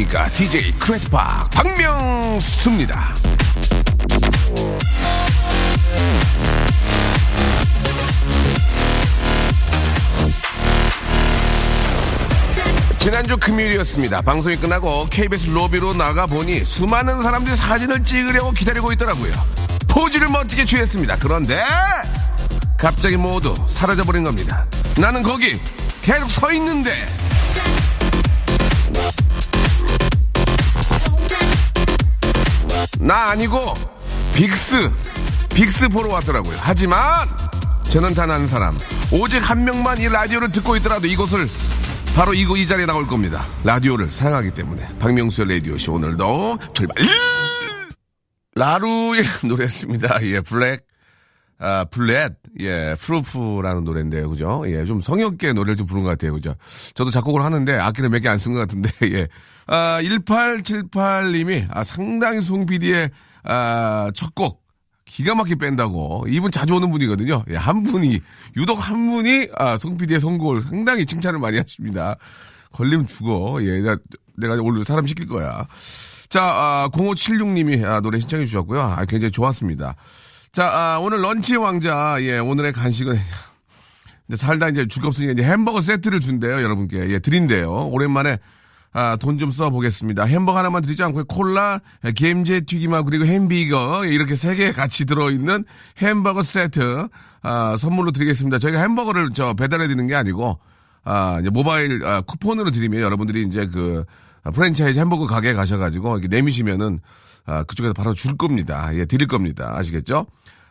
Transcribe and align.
안녕하십니까 0.00 0.28
DJ 0.30 0.72
크레트박 0.78 1.50
박명수입니다 1.50 3.14
지난주 12.98 13.38
금요일이었습니다. 13.38 14.20
방송이 14.20 14.56
끝나고 14.56 15.06
KBS 15.10 15.50
로비로 15.50 15.94
나가보니 15.94 16.66
수많은 16.66 17.22
사람들이 17.22 17.56
사진을 17.56 18.04
찍으려고 18.04 18.52
기다리고 18.52 18.92
있더라고요. 18.92 19.32
포즈를 19.88 20.28
멋지게 20.28 20.66
취했습니다. 20.66 21.16
그런데 21.18 21.64
갑자기 22.76 23.16
모두 23.16 23.54
사라져버린 23.68 24.22
겁니다. 24.22 24.66
나는 24.98 25.22
거기 25.22 25.58
계속 26.02 26.30
서 26.30 26.52
있는데 26.52 26.94
나 33.00 33.30
아니고 33.30 33.74
빅스 34.34 34.90
빅스 35.54 35.88
보러 35.88 36.10
왔더라고요. 36.14 36.56
하지만 36.60 37.26
저는 37.84 38.14
단 38.14 38.30
한 38.30 38.46
사람 38.46 38.76
오직 39.12 39.38
한 39.48 39.64
명만 39.64 39.98
이 39.98 40.08
라디오를 40.08 40.52
듣고 40.52 40.76
있더라도 40.76 41.06
이곳을 41.06 41.48
바로 42.14 42.34
이거 42.34 42.56
이 42.56 42.66
자리에 42.66 42.86
나올 42.86 43.06
겁니다. 43.06 43.44
라디오를 43.64 44.10
사랑하기 44.10 44.52
때문에 44.52 44.86
박명수의 44.98 45.48
라디오쇼 45.56 45.94
오늘도 45.94 46.58
출발. 46.74 46.96
라루의 48.54 49.22
노래였습니다. 49.48 50.22
예, 50.22 50.40
블랙 50.40 50.86
아, 51.62 51.84
Bullet, 51.90 52.32
예, 52.60 52.96
proof라는 52.98 53.84
노래인데요, 53.84 54.30
그죠? 54.30 54.62
예, 54.66 54.86
좀 54.86 55.02
성역계 55.02 55.52
노래를 55.52 55.76
좀 55.76 55.86
부른 55.86 56.02
것 56.04 56.08
같아요, 56.08 56.32
그죠? 56.32 56.54
저도 56.94 57.10
작곡을 57.10 57.44
하는데, 57.44 57.70
악기를 57.78 58.08
몇 58.08 58.20
개 58.22 58.30
안 58.30 58.38
쓴 58.38 58.54
것 58.54 58.60
같은데, 58.60 58.90
예. 59.12 59.28
아, 59.70 60.00
1878님이, 60.02 61.64
아, 61.70 61.84
상당히 61.84 62.40
송 62.40 62.66
PD의, 62.66 63.08
아, 63.44 64.10
첫 64.16 64.34
곡, 64.34 64.64
기가 65.04 65.36
막히게 65.36 65.58
뺀다고. 65.58 66.26
이분 66.28 66.50
자주 66.50 66.74
오는 66.74 66.90
분이거든요. 66.90 67.44
예, 67.50 67.56
한 67.56 67.84
분이, 67.84 68.18
유독 68.56 68.74
한 68.76 69.10
분이, 69.10 69.48
아, 69.56 69.76
송 69.76 69.96
PD의 69.96 70.18
선곡을 70.18 70.62
상당히 70.62 71.06
칭찬을 71.06 71.38
많이 71.38 71.56
하십니다. 71.56 72.16
걸리면 72.72 73.06
죽어. 73.06 73.62
예, 73.62 73.78
내가, 73.78 73.96
내가 74.36 74.54
오늘 74.60 74.84
사람 74.84 75.06
시킬 75.06 75.28
거야. 75.28 75.68
자, 76.28 76.42
아, 76.42 76.88
0576님이 76.92 77.84
아, 77.84 78.00
노래 78.00 78.18
신청해 78.18 78.46
주셨고요. 78.46 78.80
아, 78.80 79.04
굉장히 79.04 79.30
좋았습니다. 79.30 79.94
자, 80.50 80.66
아, 80.66 80.98
오늘 81.00 81.22
런치 81.22 81.54
왕자, 81.54 82.16
예, 82.22 82.38
오늘의 82.38 82.72
간식은, 82.72 83.16
살다 84.34 84.68
이제 84.70 84.86
죽없으니까 84.88 85.32
이제 85.34 85.44
햄버거 85.44 85.80
세트를 85.80 86.18
준대요, 86.18 86.54
여러분께. 86.54 87.08
예, 87.10 87.18
드린대요. 87.20 87.88
오랜만에, 87.88 88.38
아, 88.92 89.16
돈 89.16 89.38
좀 89.38 89.50
써보겠습니다. 89.50 90.24
햄버거 90.24 90.58
하나만 90.58 90.82
드리지 90.82 91.02
않고 91.04 91.24
콜라, 91.24 91.78
게임제 92.16 92.62
튀김하고 92.62 93.04
그리고 93.10 93.24
햄비거, 93.24 94.02
예, 94.06 94.10
이렇게 94.10 94.34
세 94.34 94.56
개 94.56 94.72
같이 94.72 95.04
들어있는 95.06 95.64
햄버거 95.98 96.42
세트, 96.42 97.06
아, 97.42 97.76
선물로 97.78 98.10
드리겠습니다. 98.10 98.58
저희가 98.58 98.80
햄버거를 98.80 99.30
저 99.32 99.54
배달해 99.54 99.86
드리는 99.86 100.06
게 100.08 100.14
아니고, 100.16 100.58
아, 101.04 101.38
이제 101.40 101.50
모바일, 101.50 102.04
아, 102.04 102.20
쿠폰으로 102.22 102.70
드리면 102.72 103.00
여러분들이 103.00 103.44
이제 103.44 103.66
그, 103.66 104.04
프랜차이즈 104.54 104.98
햄버거 104.98 105.26
가게에 105.26 105.52
가셔가지고, 105.54 106.18
이렇게 106.18 106.28
내미시면은, 106.28 106.98
아, 107.46 107.62
그쪽에서 107.64 107.92
바로 107.94 108.12
줄 108.12 108.36
겁니다. 108.36 108.90
예, 108.94 109.04
드릴 109.04 109.28
겁니다. 109.28 109.72
아시겠죠? 109.76 110.26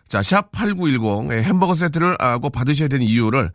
자, 0.09 0.22
샵 0.22 0.51
8910 0.51 1.31
예, 1.31 1.41
햄버거 1.44 1.74
세트를 1.74 2.18
아, 2.19 2.38
꼭 2.38 2.50
받으셔야 2.51 2.90
되는 2.90 3.06
이유를 3.06 3.51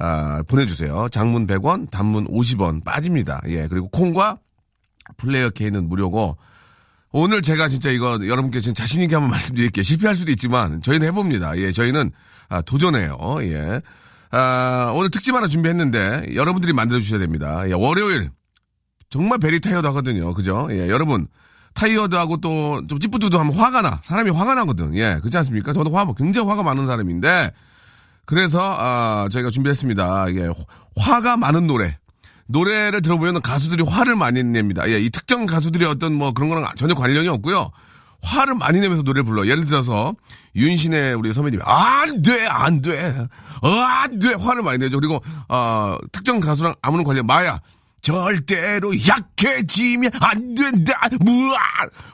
아, 0.00 0.42
보내주세요. 0.46 1.08
장문 1.10 1.46
100원, 1.46 1.90
단문 1.90 2.28
50원 2.28 2.84
빠집니다. 2.84 3.40
예, 3.48 3.66
그리고 3.66 3.88
콩과 3.88 4.36
플레이어 5.16 5.50
K는 5.50 5.88
무료고 5.88 6.36
오늘 7.10 7.42
제가 7.42 7.68
진짜 7.68 7.90
이거 7.90 8.18
여러분께 8.24 8.60
지금 8.60 8.74
자신있게 8.74 9.14
한번 9.16 9.30
말씀드릴게요. 9.32 9.82
실패할 9.82 10.14
수도 10.14 10.30
있지만 10.30 10.80
저희는 10.82 11.08
해봅니다. 11.08 11.56
예, 11.58 11.72
저희는 11.72 12.12
아, 12.48 12.62
도전해요. 12.62 13.18
예. 13.42 13.80
아, 14.30 14.92
오늘 14.94 15.10
특집 15.10 15.34
하나 15.34 15.48
준비했는데 15.48 16.34
여러분들이 16.34 16.72
만들어주셔야 16.72 17.18
됩니다. 17.18 17.62
예, 17.68 17.72
월요일 17.72 18.30
정말 19.10 19.38
very 19.38 19.60
tired 19.60 19.86
하거든요. 19.88 20.32
그죠? 20.34 20.68
예, 20.70 20.88
여러분 20.88 21.26
타이어드하고 21.74 22.36
또 22.38 22.82
좀 22.88 22.98
찌뿌두두하면 23.00 23.54
화가 23.54 23.82
나. 23.82 24.00
사람이 24.04 24.30
화가 24.30 24.54
나거든. 24.54 24.94
예, 24.96 25.16
그렇지 25.20 25.36
않습니까? 25.38 25.72
저도 25.72 25.90
화, 25.90 26.06
굉장히 26.14 26.46
화가 26.48 26.62
많은 26.62 26.86
사람인데 26.86 27.50
그래서 28.28 28.76
아, 28.78 29.26
저희가 29.30 29.48
준비했습니다. 29.48 30.28
이게 30.28 30.50
화가 30.98 31.38
많은 31.38 31.66
노래. 31.66 31.96
노래를 32.46 33.00
들어보면 33.00 33.40
가수들이 33.40 33.82
화를 33.84 34.16
많이 34.16 34.44
냅니다. 34.44 34.86
예, 34.90 34.98
이 34.98 35.08
특정 35.08 35.46
가수들이 35.46 35.86
어떤 35.86 36.12
뭐 36.12 36.32
그런 36.32 36.50
거랑 36.50 36.66
전혀 36.76 36.94
관련이 36.94 37.26
없고요. 37.28 37.70
화를 38.22 38.54
많이 38.54 38.80
내면서 38.80 39.02
노래를 39.02 39.24
불러. 39.24 39.46
예를 39.46 39.64
들어서 39.64 40.14
윤시내 40.56 41.14
우리 41.14 41.32
선배님이 41.32 41.62
안 41.64 42.20
돼, 42.20 42.46
안 42.46 42.82
돼, 42.82 43.26
어, 43.62 43.68
안 43.68 44.18
돼, 44.18 44.34
화를 44.34 44.62
많이 44.62 44.76
내죠. 44.76 44.98
그리고 45.00 45.22
어, 45.48 45.96
특정 46.12 46.38
가수랑 46.38 46.74
아무런 46.82 47.04
관련 47.04 47.24
마야 47.26 47.60
절대로 48.02 48.92
약해지면 49.06 50.10
안 50.20 50.54
된다. 50.54 51.00
무아 51.20 51.58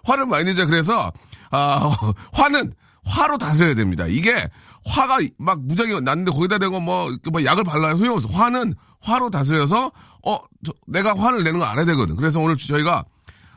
화를 0.05 0.27
많이 0.27 0.45
내죠. 0.45 0.65
그래서 0.67 1.13
아 1.51 1.91
화는 2.33 2.73
화로 3.05 3.37
다스려야 3.37 3.75
됩니다. 3.75 4.07
이게 4.07 4.49
화가 4.87 5.19
막 5.39 5.61
무작위 5.63 6.01
났는데 6.01 6.31
거기다 6.31 6.59
대고 6.59 6.81
뭐, 6.81 7.11
뭐 7.31 7.45
약을 7.45 7.65
발라야 7.65 7.97
소용없어. 7.97 8.29
화는 8.29 8.75
화로 9.01 9.31
다스려서 9.31 9.93
어 10.23 10.39
저, 10.65 10.73
내가 10.87 11.15
화를 11.17 11.45
내는 11.45 11.59
거 11.59 11.65
알아야 11.65 11.85
되거든. 11.85 12.17
그래서 12.17 12.41
오늘 12.41 12.57
저희가 12.57 13.05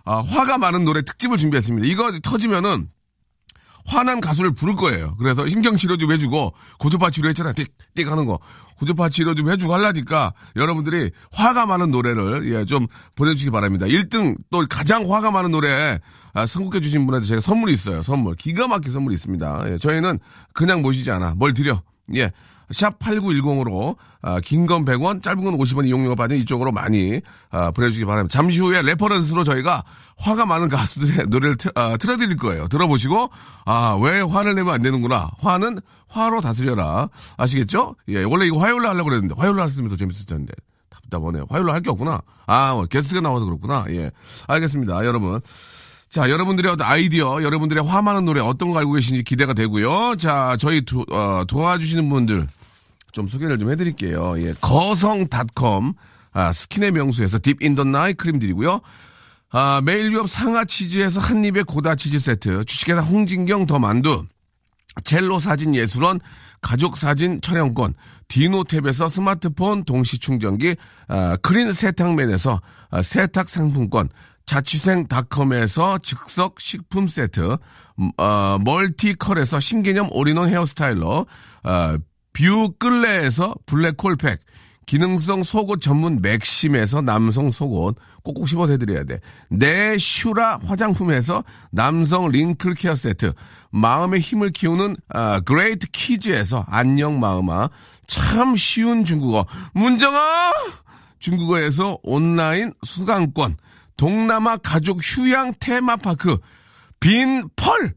아, 0.06 0.22
화가 0.22 0.58
많은 0.58 0.86
노래 0.86 1.02
특집을 1.02 1.38
준비했습니다. 1.38 1.88
이거 1.88 2.12
터지면은 2.24 2.90
화난 3.88 4.20
가수를 4.22 4.52
부를 4.52 4.76
거예요. 4.76 5.16
그래서 5.18 5.48
신경치료 5.48 5.98
좀 5.98 6.12
해주고 6.12 6.54
고주파 6.78 7.10
치료했잖아. 7.10 7.54
띡띡 7.54 8.08
하는 8.08 8.26
거. 8.26 8.40
고주파 8.78 9.10
치료 9.10 9.34
좀 9.34 9.50
해주고 9.50 9.74
하려니까 9.74 10.34
여러분들이 10.56 11.10
화가 11.32 11.66
많은 11.66 11.90
노래를 11.90 12.54
예, 12.54 12.66
좀 12.66 12.86
보내주시기 13.16 13.50
바랍니다. 13.50 13.88
1등 13.88 14.38
또 14.52 14.66
가장 14.70 15.12
화가 15.12 15.32
많은 15.32 15.50
노래 15.52 16.00
아, 16.34 16.46
선곡해 16.46 16.82
주신 16.82 17.06
분한테 17.06 17.28
제가 17.28 17.42
선물이 17.42 17.74
있어요. 17.74 18.04
선물. 18.04 18.36
기가 18.36 18.68
막힌 18.68 18.92
선물이 18.92 19.16
있습니다. 19.16 19.72
예, 19.72 19.78
저희는 19.78 20.20
그냥 20.54 20.82
모시지 20.82 21.10
않아. 21.10 21.34
뭘 21.36 21.54
드려. 21.54 21.82
예. 22.16 22.32
샵 22.72 23.00
8910으로 23.00 23.96
아, 24.22 24.40
긴건 24.42 24.84
100원, 24.84 25.24
짧은 25.24 25.44
건 25.44 25.58
50원 25.58 25.88
이용료가 25.88 26.16
받는 26.16 26.38
이쪽으로 26.38 26.72
많이 26.72 27.22
아, 27.50 27.72
보내주시기 27.72 28.06
바랍니다. 28.06 28.36
잠시 28.36 28.60
후에 28.60 28.82
reference로 28.82 29.44
저희가 29.44 29.84
화가 30.18 30.46
많은 30.46 30.68
가수들의 30.70 31.28
노래를 31.32 31.56
트, 31.58 31.70
아, 31.76 31.96
틀어드릴 31.98 32.36
거예요. 32.38 32.68
들어보시고 32.68 33.30
아 33.66 33.96
왜 34.02 34.22
화를 34.22 34.56
내면 34.56 34.74
안 34.74 34.82
되는구나. 34.82 35.32
화는 35.40 35.80
화로 36.10 36.42
다스려라. 36.42 37.10
아시겠죠? 37.38 37.96
예, 38.10 38.24
원래 38.24 38.46
이거 38.48 38.58
화요일날 38.58 38.92
하려고 38.92 39.10
그랬는데 39.10 39.36
화요일날 39.38 39.68
했으면 39.68 39.90
더 39.90 39.96
재밌을 39.96 40.26
텐데. 40.26 40.52
답답하네요. 40.90 41.46
화요일날 41.50 41.76
할 41.76 41.82
게 41.82 41.90
없구나. 41.90 42.22
아, 42.48 42.74
뭐, 42.74 42.86
게스트가 42.86 43.22
나와서 43.22 43.46
그렇구나. 43.46 43.86
예. 43.90 44.12
알겠습니다. 44.48 45.06
여러분. 45.06 45.40
자, 46.10 46.30
여러분들의 46.30 46.78
아이디어, 46.80 47.44
여러분들의 47.44 47.86
화 47.86 48.02
많은 48.02 48.24
노래 48.26 48.40
어떤 48.42 48.72
거 48.72 48.80
알고 48.80 48.94
계신지 48.94 49.24
기대가 49.24 49.54
되고요. 49.54 50.16
자, 50.18 50.56
저희 50.58 50.82
도, 50.86 51.06
어, 51.12 51.44
도와주시는 51.48 52.10
분들 52.10 52.48
좀 53.18 53.28
소개를 53.28 53.58
좀 53.58 53.72
해드릴게요. 53.72 54.40
예, 54.44 54.54
거성닷컴 54.62 55.96
아, 56.34 56.54
스킨의 56.54 56.92
명수에서 56.92 57.40
Deep 57.40 57.58
in 57.60 57.69
the 57.69 57.84
Night 57.84 58.14
크림 58.14 58.38
드리고요. 58.38 58.80
아, 59.50 59.82
매일 59.84 60.14
유업 60.14 60.30
상하 60.30 60.66
치즈에서 60.66 61.20
한입의 61.20 61.64
고다 61.64 61.96
치즈 61.96 62.20
세트, 62.20 62.66
주식회사 62.66 63.02
홍진경 63.02 63.66
더 63.66 63.80
만두, 63.80 64.24
젤로 65.04 65.40
사진 65.40 65.74
예술원, 65.74 66.20
가족 66.62 66.96
사진 66.96 67.42
촬영권, 67.42 67.96
디노탭에서 68.28 69.10
스마트폰 69.10 69.84
동시 69.84 70.20
충전기, 70.20 70.76
아, 71.08 71.38
크린 71.42 71.74
세탁맨에서 71.74 72.62
아, 72.92 73.02
세탁 73.02 73.50
상품권, 73.50 74.10
자취생닷컴에서 74.46 76.00
즉석 76.04 76.60
식품 76.60 77.08
세트, 77.08 77.58
음, 78.00 78.12
어, 78.18 78.60
멀티컬에서 78.64 79.60
신개념 79.60 80.08
all-in-one 80.12 80.50
hair 80.50 80.77
styler, 80.77 81.26
어, 81.64 81.98
뷰 82.38 82.72
끌레에서 82.78 83.56
블랙콜팩, 83.66 84.40
기능성 84.86 85.42
속옷 85.42 85.82
전문 85.82 86.22
맥심에서 86.22 87.02
남성 87.02 87.50
속옷 87.50 87.98
꼭꼭 88.24 88.48
씹어서 88.48 88.74
해드려야 88.74 89.06
돼. 89.06 89.20
내 89.50 89.98
슈라 89.98 90.60
화장품에서 90.64 91.44
남성 91.72 92.30
wrinkle 92.30 92.76
care 92.76 92.96
세트, 92.96 93.34
마음의 93.72 94.20
힘을 94.20 94.52
키우는 94.52 94.98
아, 95.10 95.40
그레이트 95.40 95.88
키즈에서 95.88 96.64
안녕 96.68 97.20
마음아, 97.20 97.70
참 98.06 98.56
쉬운 98.56 99.04
중국어 99.04 99.48
문정아 99.74 100.52
중국어에서 101.18 101.98
온라인 102.04 102.72
수강권, 102.84 103.58
동남아 103.98 104.58
가족 104.58 105.00
휴양 105.02 105.54
테마파크, 105.60 106.38
빈펄 107.00 107.96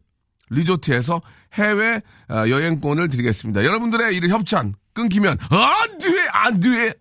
리조트에서 0.48 1.20
해외 1.54 2.00
아, 2.28 2.48
여행권을 2.48 3.08
드리겠습니다. 3.08 3.64
여러분들의 3.64 4.16
이런 4.16 4.30
협찬 4.30 4.74
끊기면 4.94 5.36
안 5.50 5.98
돼, 5.98 6.06
안 6.32 6.60
돼. 6.60 6.94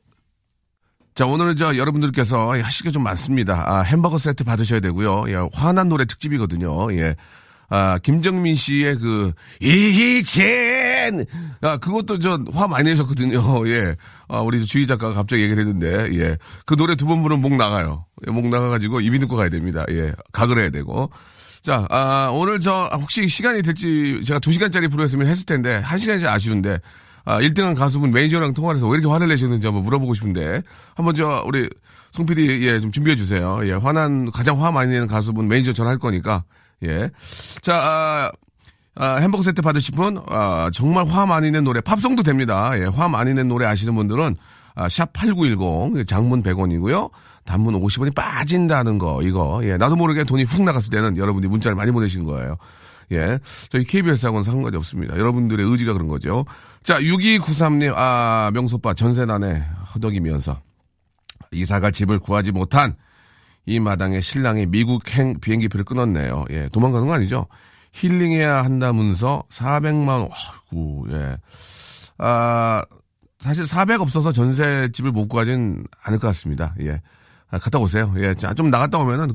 자, 1.15 1.25
오늘은 1.25 1.57
저 1.57 1.75
여러분들께서 1.75 2.51
하실 2.63 2.85
게 2.85 2.91
좀 2.91 3.03
많습니다. 3.03 3.63
아, 3.67 3.81
햄버거 3.81 4.17
세트 4.17 4.43
받으셔야 4.43 4.79
되고요. 4.79 5.25
예, 5.29 5.35
화난 5.53 5.89
노래 5.89 6.05
특집이거든요. 6.05 6.93
예. 6.93 7.15
아, 7.71 7.99
김정민 7.99 8.55
씨의 8.55 8.97
그, 8.97 9.31
이희진! 9.61 11.25
아, 11.61 11.77
그것도 11.77 12.19
저 12.19 12.39
화 12.53 12.67
많이 12.67 12.89
내셨거든요. 12.89 13.67
예. 13.69 13.95
아, 14.27 14.39
우리 14.39 14.63
주희 14.65 14.87
작가가 14.87 15.13
갑자기 15.13 15.43
얘기를 15.43 15.61
했는데, 15.65 16.09
예. 16.17 16.37
그 16.65 16.75
노래 16.75 16.95
두 16.95 17.05
번 17.05 17.21
부르면 17.21 17.41
목 17.41 17.55
나가요. 17.57 18.05
예, 18.27 18.31
목 18.31 18.47
나가가지고 18.49 19.01
미리 19.01 19.19
듣고 19.19 19.35
가야 19.35 19.49
됩니다. 19.49 19.85
예. 19.91 20.13
각을 20.31 20.57
해야 20.59 20.69
되고. 20.69 21.11
자, 21.61 21.85
아, 21.89 22.29
오늘 22.33 22.59
저 22.59 22.89
혹시 22.93 23.27
시간이 23.27 23.61
될지 23.61 24.21
제가 24.25 24.39
두 24.39 24.51
시간짜리 24.51 24.87
프로였으면 24.87 25.27
했을 25.27 25.45
텐데, 25.45 25.75
한 25.75 25.99
시간이 25.99 26.25
아쉬운데, 26.25 26.79
아, 27.25 27.39
1등한 27.41 27.75
가수분 27.75 28.11
매니저랑 28.11 28.53
통화를 28.53 28.77
해서 28.77 28.87
왜 28.87 28.97
이렇게 28.97 29.11
화를 29.11 29.27
내셨는지 29.27 29.67
한번 29.67 29.83
물어보고 29.83 30.13
싶은데, 30.13 30.61
한번 30.95 31.15
저, 31.15 31.43
우리, 31.45 31.69
송 32.11 32.25
PD, 32.25 32.65
예, 32.65 32.79
좀 32.79 32.91
준비해 32.91 33.15
주세요. 33.15 33.59
예, 33.63 33.73
화난, 33.73 34.31
가장 34.31 34.61
화 34.63 34.71
많이 34.71 34.91
내는 34.91 35.07
가수분 35.07 35.47
매니저 35.47 35.73
전화할 35.73 35.99
거니까, 35.99 36.43
예. 36.83 37.09
자, 37.61 37.75
아, 37.75 38.31
아, 38.95 39.15
햄버거 39.17 39.43
세트 39.43 39.61
받으실 39.61 39.95
분, 39.95 40.21
아, 40.27 40.69
정말 40.73 41.05
화 41.05 41.25
많이 41.25 41.51
낸 41.51 41.65
노래, 41.65 41.81
팝송도 41.81 42.23
됩니다. 42.23 42.71
예, 42.75 42.85
화 42.85 43.09
많이 43.09 43.33
낸 43.33 43.49
노래 43.49 43.65
아시는 43.65 43.95
분들은, 43.95 44.37
아, 44.75 44.87
샵8910, 44.87 46.07
장문 46.07 46.41
100원이고요. 46.41 47.09
단문 47.49 47.73
50원이 47.81 48.13
빠진다는 48.13 48.99
거, 48.99 49.23
이거. 49.23 49.59
예, 49.63 49.75
나도 49.75 49.95
모르게 49.95 50.23
돈이 50.23 50.43
훅 50.43 50.61
나갔을 50.61 50.91
때는 50.91 51.17
여러분들이 51.17 51.49
문자를 51.49 51.75
많이 51.75 51.91
보내신 51.91 52.23
거예요. 52.23 52.57
예. 53.11 53.39
저희 53.69 53.83
KBS하고는 53.85 54.43
상관이 54.43 54.77
없습니다. 54.77 55.17
여러분들의 55.17 55.65
의지가 55.65 55.93
그런 55.93 56.07
거죠. 56.07 56.45
자, 56.83 56.99
6293님, 56.99 57.91
아, 57.95 58.51
명소빠 58.53 58.93
전세난에 58.93 59.63
허덕이면서 59.95 60.61
이사갈 61.51 61.91
집을 61.91 62.19
구하지 62.19 62.51
못한 62.51 62.95
이 63.65 63.79
마당에 63.79 64.21
신랑이 64.21 64.67
미국행 64.67 65.39
비행기표를 65.39 65.85
끊었네요. 65.85 66.45
예, 66.51 66.69
도망가는 66.69 67.07
거 67.07 67.13
아니죠? 67.13 67.47
힐링해야 67.93 68.63
한다면서 68.63 69.41
400만, 69.49 70.29
아이고, 70.31 71.07
예. 71.13 71.37
아, 72.19 72.83
사실 73.39 73.65
400 73.65 74.01
없어서 74.01 74.31
전세 74.31 74.89
집을 74.93 75.11
못 75.11 75.27
구하진 75.27 75.83
않을 76.03 76.19
것 76.19 76.27
같습니다. 76.27 76.75
예. 76.81 77.01
아, 77.51 77.57
갔다 77.57 77.79
오세요. 77.79 78.13
예. 78.17 78.33
자, 78.35 78.53
좀 78.53 78.69
나갔다 78.69 78.97
오면은 78.99 79.29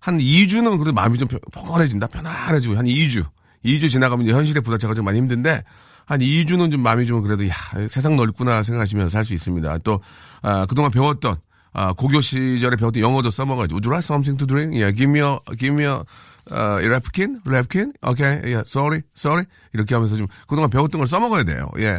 한 0.00 0.18
2주는 0.18 0.78
그래도 0.78 0.92
마음이 0.92 1.18
좀 1.18 1.28
편안해진다. 1.52 2.06
편안해지고 2.08 2.76
한 2.76 2.86
2주. 2.86 3.24
2주 3.64 3.90
지나가면 3.90 4.26
현실에 4.28 4.60
부딪혀가 4.60 4.94
좀 4.94 5.04
많이 5.04 5.18
힘든데 5.18 5.62
한 6.06 6.20
2주는 6.20 6.70
좀 6.72 6.80
마음이 6.82 7.06
좀 7.06 7.22
그래도 7.22 7.46
야, 7.48 7.52
세상 7.88 8.16
넓구나 8.16 8.62
생각하시면서 8.62 9.10
살 9.10 9.24
수 9.24 9.34
있습니다. 9.34 9.78
또 9.78 10.00
아, 10.42 10.66
그동안 10.66 10.90
배웠던 10.90 11.36
아, 11.74 11.92
고교 11.92 12.20
시절에 12.20 12.76
배웠던 12.76 13.02
영어도 13.02 13.30
써먹어야지. 13.30 13.72
Would 13.74 13.86
you 13.86 13.92
like 13.94 14.04
something 14.04 14.36
to 14.38 14.46
drink? 14.46 14.74
Yeah, 14.76 14.94
give 14.94 15.08
me 15.10 15.20
a, 15.20 15.38
give 15.56 15.72
me 15.74 15.84
a, 15.84 16.02
uh, 16.50 16.80
랩킨? 16.82 17.42
랩킨? 17.44 17.92
Okay, 18.02 18.42
yeah, 18.44 18.64
sorry, 18.66 19.02
sorry. 19.16 19.46
이렇게 19.72 19.94
하면서 19.94 20.16
좀 20.16 20.26
그동안 20.46 20.68
배웠던 20.68 20.98
걸 20.98 21.06
써먹어야 21.06 21.44
돼요. 21.44 21.70
예. 21.78 21.98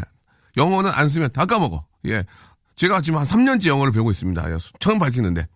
영어는 0.57 0.91
안 0.93 1.07
쓰면 1.09 1.31
다 1.33 1.45
까먹어. 1.47 1.85
예. 2.05 2.23
제가 2.75 3.01
지금 3.01 3.19
한 3.19 3.25
3년째 3.25 3.67
영어를 3.67 3.91
배우고 3.91 4.11
있습니다. 4.11 4.43
처음 4.79 4.99
밝히는데. 4.99 5.47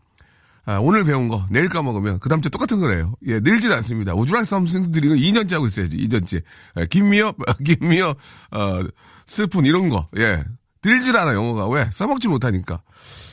아, 0.65 0.79
오늘 0.79 1.05
배운 1.05 1.29
거 1.29 1.45
내일 1.49 1.69
까먹으면 1.69 2.19
그 2.19 2.27
다음 2.27 2.41
주에 2.41 2.49
똑같은 2.49 2.81
거래요. 2.81 3.13
예, 3.25 3.39
늘진 3.39 3.71
않습니다. 3.71 4.13
우주락 4.13 4.45
썸씽들이 4.45 5.07
2년째 5.31 5.53
하고 5.53 5.67
있어야지. 5.67 5.95
2년째. 5.95 6.43
예, 6.77 6.85
김미어, 6.87 7.33
김미어, 7.63 8.09
어, 8.51 8.83
슬픈 9.25 9.65
이런 9.65 9.87
거. 9.87 10.09
예. 10.17 10.43
늘질 10.83 11.17
않아, 11.17 11.33
영어가. 11.33 11.67
왜? 11.69 11.89
써먹지 11.91 12.27
못하니까. 12.27 12.81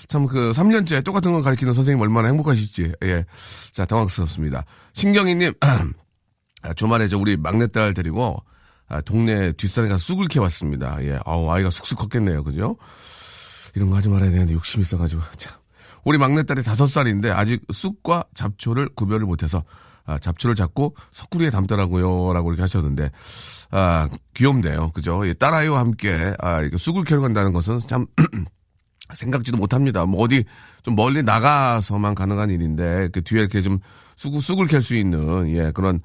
참, 0.09 0.27
그, 0.29 0.53
3년째 0.53 1.03
똑같은 1.05 1.33
걸 1.33 1.43
가르치는 1.43 1.73
선생님 1.73 2.01
얼마나 2.01 2.29
행복하실지. 2.29 2.93
예. 3.03 3.25
자, 3.73 3.85
당황스럽습니다. 3.85 4.65
신경이님, 4.93 5.55
아, 6.63 6.73
주말에 6.75 7.09
저 7.09 7.19
우리 7.19 7.37
막내딸 7.37 7.95
데리고, 7.95 8.43
아, 8.89 9.01
동네 9.01 9.53
뒷산에 9.53 9.89
가서 9.89 9.99
쑥을 9.99 10.29
캐왔습니다. 10.29 10.99
예. 11.03 11.19
아우, 11.25 11.51
아이가 11.51 11.71
쑥쑥 11.71 11.99
컸겠네요. 11.99 12.45
그죠? 12.45 12.77
이런 13.75 13.91
거 13.91 13.97
하지 13.97 14.09
말아야 14.09 14.31
되는데 14.31 14.55
욕심 14.55 14.81
있어가지고. 14.81 15.23
참. 15.37 15.53
우리 16.05 16.19
막내딸이 16.19 16.63
다섯 16.63 16.87
살인데 16.87 17.31
아직 17.31 17.63
쑥과 17.73 18.25
잡초를 18.35 18.91
구별을 18.95 19.27
못해서 19.27 19.65
아, 20.07 20.19
잡초를 20.19 20.55
잡고 20.55 20.95
석구리에 21.13 21.51
담더라고요. 21.51 22.33
라고 22.35 22.51
이렇게 22.51 22.63
하셨는데, 22.63 23.11
아, 23.71 24.09
귀엽네요. 24.35 24.91
그죠? 24.91 25.27
예, 25.27 25.33
딸아이와 25.33 25.79
함께, 25.79 26.35
아, 26.39 26.61
이렇게 26.61 26.77
쑥을 26.77 27.05
캐러 27.05 27.23
간다는 27.23 27.53
것은 27.53 27.81
참, 27.81 28.07
생각지도 29.13 29.57
못합니다. 29.59 30.07
뭐 30.07 30.23
어디 30.23 30.45
좀 30.83 30.97
멀리 30.97 31.23
나가서만 31.23 32.15
가능한 32.15 32.51
일인데, 32.51 33.09
그 33.13 33.23
뒤에 33.23 33.41
이렇게 33.41 33.61
좀 33.61 33.79
쑥, 34.17 34.41
쑥을 34.41 34.67
캘 34.67 34.81
수 34.81 34.95
있는, 34.95 35.51
예, 35.51 35.71
그런, 35.73 36.01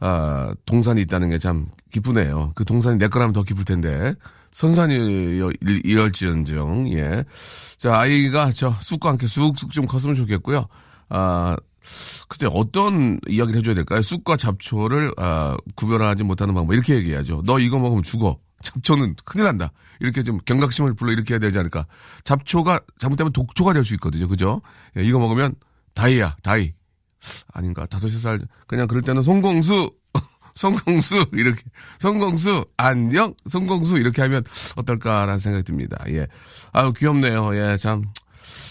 아, 0.00 0.52
동산이 0.66 1.00
있다는 1.02 1.30
게 1.30 1.38
참 1.38 1.68
기쁘네요. 1.90 2.52
그 2.54 2.64
동산이 2.64 2.98
내 2.98 3.08
거라면 3.08 3.32
더 3.32 3.42
기쁠 3.42 3.64
텐데. 3.64 4.12
선산이 4.52 5.40
이럴지언정, 5.84 6.92
예. 6.92 7.24
자, 7.78 7.98
아이가 7.98 8.50
저 8.52 8.74
쑥과 8.80 9.10
함께 9.10 9.26
쑥쑥 9.26 9.70
좀 9.72 9.86
컸으면 9.86 10.14
좋겠고요. 10.14 10.66
아, 11.08 11.56
그때 12.28 12.46
어떤 12.50 13.18
이야기를 13.28 13.58
해줘야 13.58 13.74
될까요? 13.74 14.00
쑥과 14.02 14.36
잡초를, 14.36 15.12
아, 15.16 15.56
구별하지 15.76 16.24
못하는 16.24 16.54
방법. 16.54 16.74
이렇게 16.74 16.94
얘기해야죠. 16.94 17.42
너 17.44 17.58
이거 17.58 17.78
먹으면 17.78 18.02
죽어. 18.02 18.38
잡초는 18.64 19.14
큰일 19.24 19.44
난다. 19.44 19.70
이렇게 20.00 20.22
좀 20.24 20.38
경각심을 20.44 20.94
불러 20.94 21.12
일으켜야 21.12 21.38
되지 21.38 21.58
않을까. 21.58 21.86
잡초가 22.24 22.80
잘못되면 22.98 23.32
독초가 23.32 23.72
될 23.72 23.84
수 23.84 23.94
있거든요. 23.94 24.26
그죠? 24.26 24.60
예, 24.96 25.04
이거 25.04 25.18
먹으면 25.20 25.54
다이야, 25.94 26.36
다이. 26.42 26.72
아닌가. 27.52 27.86
다섯 27.86 28.08
살, 28.08 28.40
그냥 28.66 28.86
그럴 28.88 29.02
때는 29.02 29.22
송공수, 29.22 29.90
성공수 30.56 31.26
이렇게 31.32 31.60
성공수 31.98 32.64
안녕 32.76 33.34
성공수 33.48 33.98
이렇게 33.98 34.20
하면 34.22 34.44
어떨까라는 34.76 35.38
생각이 35.38 35.64
듭니다. 35.64 35.96
예, 36.08 36.26
아유 36.72 36.92
귀엽네요. 36.92 37.56
예, 37.56 37.76
참 37.76 38.04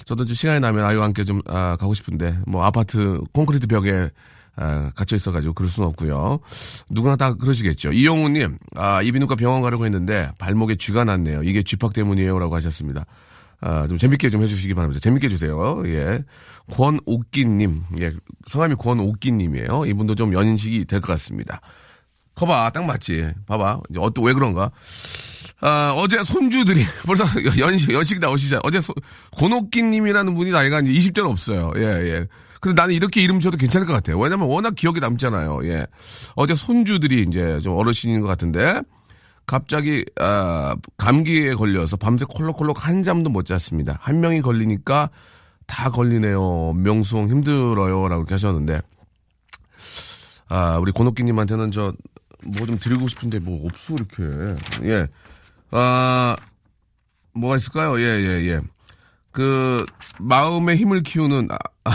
저도 0.05 0.25
좀 0.25 0.35
시간이 0.35 0.59
나면 0.59 0.85
아이와 0.85 1.05
함께 1.05 1.23
좀 1.23 1.41
아, 1.47 1.75
가고 1.77 1.93
싶은데 1.93 2.37
뭐 2.45 2.63
아파트 2.63 3.19
콘크리트 3.33 3.67
벽에 3.67 4.09
아, 4.55 4.91
갇혀 4.95 5.15
있어가지고 5.15 5.53
그럴 5.53 5.67
수는 5.69 5.89
없고요. 5.89 6.39
누구나 6.89 7.15
다 7.15 7.33
그러시겠죠. 7.33 7.91
이영우님, 7.91 8.57
아, 8.75 9.01
이비인후과 9.01 9.35
병원 9.35 9.61
가려고 9.61 9.85
했는데 9.85 10.29
발목에 10.37 10.75
쥐가 10.75 11.03
났네요. 11.05 11.43
이게 11.43 11.63
쥐팍 11.63 11.93
때문이에요라고 11.93 12.55
하셨습니다. 12.57 13.05
아, 13.61 13.87
좀 13.87 13.97
재밌게 13.97 14.29
좀 14.29 14.43
해주시기 14.43 14.73
바랍니다. 14.73 14.99
재밌게 15.01 15.27
해주세요. 15.27 15.83
예. 15.87 16.23
권옥기님, 16.71 17.83
예. 17.99 18.13
성함이 18.47 18.75
권옥기님이에요. 18.75 19.85
이분도 19.87 20.15
좀 20.15 20.33
연식이 20.33 20.85
될 20.85 20.99
것 21.01 21.07
같습니다. 21.13 21.61
커봐, 22.35 22.71
딱 22.71 22.85
맞지. 22.85 23.31
봐봐. 23.47 23.79
이제 23.89 23.99
어또 23.99 24.21
왜 24.23 24.33
그런가? 24.33 24.69
아, 25.61 25.93
어제 25.97 26.21
손주들이 26.23 26.81
벌써 27.07 27.23
연식, 27.59 27.91
연식 27.93 28.19
나오시자. 28.19 28.59
어제 28.63 28.81
소, 28.81 28.93
권옥기님이라는 29.37 30.35
분이 30.35 30.51
나이가 30.51 30.81
이제 30.81 30.91
20대는 30.91 31.29
없어요. 31.29 31.71
예, 31.77 31.81
예. 31.81 32.27
근데 32.63 32.81
나는 32.81 32.95
이렇게 32.95 33.21
이름 33.21 33.41
줘도 33.41 33.57
괜찮을 33.57 33.85
것 33.85 33.91
같아요. 33.91 34.17
왜냐면 34.17 34.47
워낙 34.47 34.73
기억에 34.73 35.01
남잖아요. 35.01 35.59
예. 35.65 35.85
어제 36.35 36.55
손주들이 36.55 37.23
이제 37.27 37.59
좀 37.59 37.75
어르신인 37.75 38.21
것 38.21 38.27
같은데, 38.27 38.81
갑자기 39.45 40.05
아, 40.17 40.73
감기에 40.95 41.55
걸려서 41.55 41.97
밤새 41.97 42.23
콜록콜록 42.25 42.87
한 42.87 43.03
잠도 43.03 43.29
못 43.29 43.45
잤습니다. 43.45 43.97
한 43.99 44.21
명이 44.21 44.41
걸리니까 44.41 45.09
다 45.67 45.89
걸리네요. 45.91 46.71
명수홍 46.73 47.29
힘들어요라고 47.29 48.21
이렇게 48.21 48.33
하셨는데 48.35 48.81
아 50.47 50.77
우리 50.77 50.91
권옥기님한테는 50.93 51.71
저 51.71 51.93
뭐 52.45 52.65
좀 52.65 52.77
드리고 52.77 53.07
싶은데 53.07 53.39
뭐 53.39 53.65
없어 53.67 53.93
이렇게 53.95 54.23
예 54.83 55.07
아 55.71 56.35
뭐가 57.33 57.55
있을까요? 57.57 57.99
예 57.99 58.03
예, 58.03 58.47
예. 58.49 58.61
그 59.31 59.85
마음의 60.19 60.75
힘을 60.77 61.03
키우는 61.03 61.47
아, 61.51 61.57
아 61.85 61.91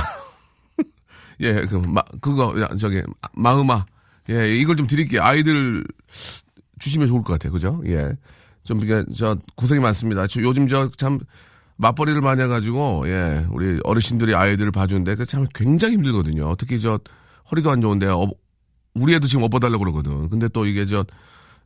예, 1.40 1.64
그, 1.66 1.76
마, 1.76 2.02
그거, 2.21 2.54
저기, 2.78 3.02
마음아. 3.33 3.87
예, 4.30 4.54
이걸 4.57 4.76
좀 4.76 4.87
드릴게요. 4.87 5.23
아이들 5.23 5.85
주시면 6.78 7.09
좋을 7.09 7.23
것 7.23 7.35
같아요. 7.35 7.52
그죠? 7.52 7.80
예. 7.87 8.12
좀, 8.64 8.83
이게, 8.83 9.04
저, 9.16 9.37
고생이 9.57 9.80
많습니다. 9.80 10.26
저, 10.26 10.42
요즘 10.42 10.68
저, 10.68 10.90
참, 10.97 11.18
맞벌이를 11.76 12.21
많이 12.21 12.42
해가지고, 12.42 13.04
예, 13.09 13.47
우리 13.50 13.78
어르신들이 13.85 14.35
아이들을 14.35 14.71
봐주는데, 14.73 15.14
그 15.14 15.26
참 15.26 15.47
굉장히 15.54 15.95
힘들거든요. 15.95 16.54
특히 16.57 16.80
저, 16.80 16.99
허리도 17.50 17.71
안 17.71 17.80
좋은데, 17.80 18.07
어, 18.07 18.26
우리 18.95 19.14
애도 19.14 19.26
지금 19.28 19.45
업어달라고 19.45 19.78
그러거든. 19.85 20.28
근데 20.28 20.49
또 20.49 20.66
이게 20.66 20.85
저, 20.87 21.04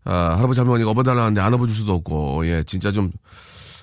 아, 0.04 0.34
할아버지 0.36 0.60
할머니가 0.60 0.90
업어달라는데 0.90 1.40
안 1.40 1.54
업어줄 1.54 1.74
수도 1.74 1.94
없고, 1.94 2.46
예, 2.46 2.62
진짜 2.66 2.92
좀, 2.92 3.10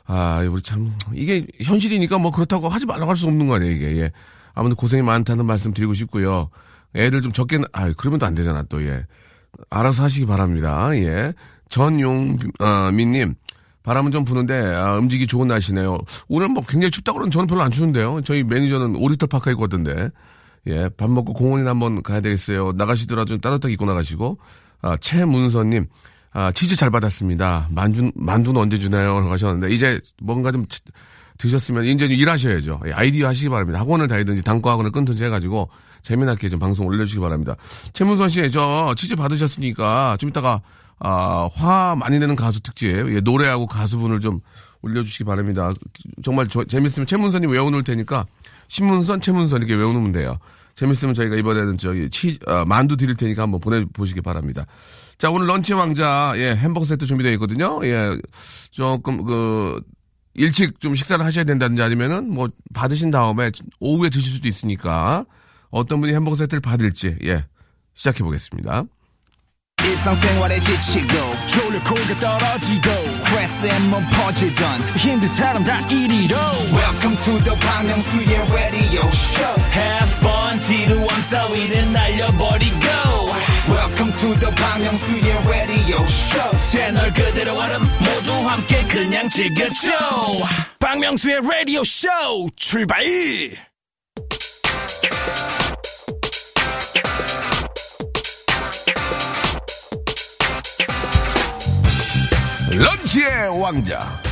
아, 0.05 0.41
우리 0.49 0.61
참, 0.61 0.93
이게 1.13 1.47
현실이니까 1.63 2.17
뭐 2.19 2.31
그렇다고 2.31 2.69
하지 2.69 2.85
말라고 2.85 3.09
할 3.09 3.15
수 3.15 3.27
없는 3.27 3.47
거 3.47 3.55
아니에요, 3.55 3.71
이게. 3.73 3.85
예. 4.01 4.11
아무튼 4.53 4.75
고생이 4.75 5.01
많다는 5.03 5.45
말씀 5.45 5.73
드리고 5.73 5.93
싶고요. 5.93 6.49
애들 6.95 7.21
좀 7.21 7.31
적게, 7.31 7.59
아, 7.71 7.91
그러면 7.97 8.19
또 8.19 8.25
안 8.25 8.35
되잖아, 8.35 8.63
또, 8.63 8.83
예. 8.85 9.05
알아서 9.69 10.03
하시기 10.03 10.25
바랍니다, 10.25 10.89
예. 10.95 11.33
전용민님, 11.69 13.29
어, 13.29 13.49
바람은 13.83 14.11
좀 14.11 14.25
부는데, 14.25 14.53
아, 14.75 14.95
움직이 14.95 15.27
좋은 15.27 15.47
날씨네요. 15.47 15.97
오늘 16.27 16.49
뭐 16.49 16.63
굉장히 16.67 16.91
춥다고 16.91 17.17
그러는 17.19 17.31
저는 17.31 17.47
별로 17.47 17.61
안 17.61 17.71
추운데요. 17.71 18.21
저희 18.21 18.43
매니저는 18.43 18.95
오리털 18.95 19.27
파카 19.29 19.51
입고 19.51 19.63
왔던데. 19.63 20.09
예, 20.67 20.89
밥 20.89 21.09
먹고 21.09 21.33
공원이나 21.33 21.69
한번 21.71 22.03
가야 22.03 22.21
되겠어요. 22.21 22.73
나가시더라도 22.73 23.25
좀 23.29 23.39
따뜻하게 23.39 23.73
입고 23.73 23.85
나가시고. 23.85 24.37
아, 24.81 24.97
최문서님, 24.97 25.87
아, 26.31 26.51
치즈 26.51 26.75
잘 26.75 26.91
받았습니다. 26.91 27.69
만두, 27.71 28.11
만두는 28.15 28.61
언제 28.61 28.77
주나요? 28.77 29.17
하셨는데, 29.29 29.73
이제 29.73 29.99
뭔가 30.21 30.51
좀 30.51 30.65
드셨으면 31.39 31.85
이제 31.85 32.07
좀 32.07 32.15
일하셔야죠. 32.15 32.81
예, 32.85 32.91
아이디어 32.91 33.27
하시기 33.27 33.49
바랍니다. 33.49 33.79
학원을 33.79 34.07
다니든지 34.07 34.43
단과 34.43 34.71
학원을 34.71 34.91
끊든지 34.91 35.23
해가지고 35.23 35.69
재미나게 36.03 36.49
좀 36.49 36.59
방송 36.59 36.85
올려주시기 36.85 37.19
바랍니다. 37.21 37.55
최문선 37.93 38.29
씨, 38.29 38.51
저 38.51 38.93
치즈 38.95 39.15
받으셨으니까 39.15 40.17
좀 40.19 40.29
이따가 40.29 40.61
아, 40.99 41.47
화 41.53 41.95
많이 41.97 42.19
내는 42.19 42.35
가수 42.35 42.61
특집, 42.61 42.87
예, 42.87 43.21
노래하고 43.21 43.67
가수분을 43.67 44.19
좀 44.19 44.41
올려주시기 44.81 45.23
바랍니다. 45.23 45.73
정말 46.23 46.49
저, 46.49 46.65
재밌으면 46.65 47.07
최문선이 47.07 47.47
외워놓을 47.47 47.83
테니까 47.85 48.25
신문선, 48.67 49.21
최문선 49.21 49.61
이렇게 49.61 49.75
외워놓으면 49.75 50.11
돼요. 50.11 50.37
재밌으면 50.75 51.13
저희가 51.13 51.37
이번에는 51.37 51.77
저기 51.77 52.09
치, 52.09 52.37
아, 52.47 52.65
만두 52.65 52.97
드릴 52.97 53.15
테니까 53.15 53.43
한번 53.43 53.61
보내보시기 53.61 54.21
바랍니다. 54.21 54.65
자, 55.17 55.29
오늘 55.29 55.47
런치 55.47 55.73
왕자, 55.73 56.33
예, 56.35 56.53
햄버거 56.53 56.85
세트 56.85 57.05
준비되어 57.05 57.31
있거든요. 57.33 57.79
예, 57.85 58.17
조금, 58.71 59.23
그, 59.23 59.81
일찍 60.39 60.79
좀 60.79 60.95
식사를 60.95 61.23
하셔야 61.23 61.43
된다든지 61.43 61.83
아니면은 61.83 62.33
뭐 62.33 62.47
받으신 62.73 63.11
다음에 63.11 63.51
오후에 63.81 64.09
드실 64.09 64.31
수도 64.31 64.47
있으니까 64.47 65.25
어떤 65.69 65.99
분이 65.99 66.13
햄버거 66.13 66.37
세트를 66.37 66.61
받을지, 66.61 67.17
예, 67.25 67.43
시작해 67.93 68.23
보겠습니다. 68.23 68.85
지치고, 70.61 71.13
떨어지고, 72.19 72.89
퍼지던, 74.09 74.81
welcome 76.71 77.17
to 77.23 77.39
the 77.43 77.55
Bang 77.59 77.87
Myung-soo's 77.87 78.53
radio 78.53 79.07
show. 79.11 79.55
Have 79.73 80.09
fun 80.19 80.59
지루한 80.59 81.27
따위를 81.27 81.91
날려버리고 81.91 83.19
Welcome 83.69 84.11
to 84.17 84.39
the 84.39 84.49
방명수의 84.55 85.31
radio 85.47 86.01
show. 86.03 86.59
채널 86.71 87.13
그대로 87.13 87.55
와름 87.55 87.83
모두 87.99 88.33
함께 88.33 88.81
그냥 88.87 89.29
즐겨줘. 89.29 89.91
방명수의 90.79 91.37
radio 91.37 91.81
show 91.81 92.47
출발. 92.55 93.03
런치의 102.71 103.61
왕자. 103.61 104.28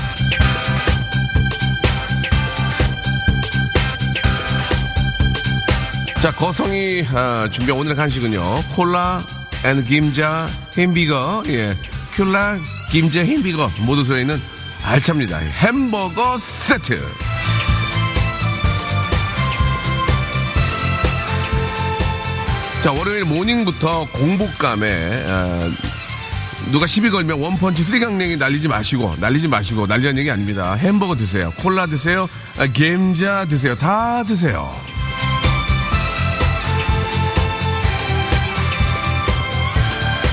자, 6.20 6.32
거성이 6.32 7.06
아, 7.14 7.48
준비한 7.52 7.80
오늘의 7.80 7.96
간식은요. 7.96 8.64
콜라 8.72 9.24
and 9.64 9.86
감자 9.86 10.50
햄버거, 10.76 11.44
예. 11.48 11.76
콜라, 12.16 12.58
감자 12.90 13.22
햄버거 13.22 13.72
모두 13.82 14.04
들어있는 14.04 14.42
알찹니다. 14.84 15.38
햄버거 15.38 16.38
세트. 16.40 17.00
자, 22.82 22.92
월요일 22.92 23.26
morning부터 23.26 24.08
공복감에 24.12 25.24
아, 25.28 25.60
누가 26.72 26.88
시비 26.88 27.12
걸면 27.12 27.40
one펀치 27.40 27.84
three강냉이 27.84 28.38
날리지 28.38 28.68
마시고 28.68 29.18
날리지 29.20 29.48
마시고 29.50 29.86
날리는 29.86 30.18
얘기 30.18 30.32
아닙니다. 30.32 30.74
햄버거 30.74 31.16
드세요. 31.16 31.54
콜라 31.58 31.86
드세요. 31.86 32.28
아, 32.58 32.66
감자 32.74 33.46
드세요. 33.46 33.76
다 33.76 34.24
드세요. 34.24 34.97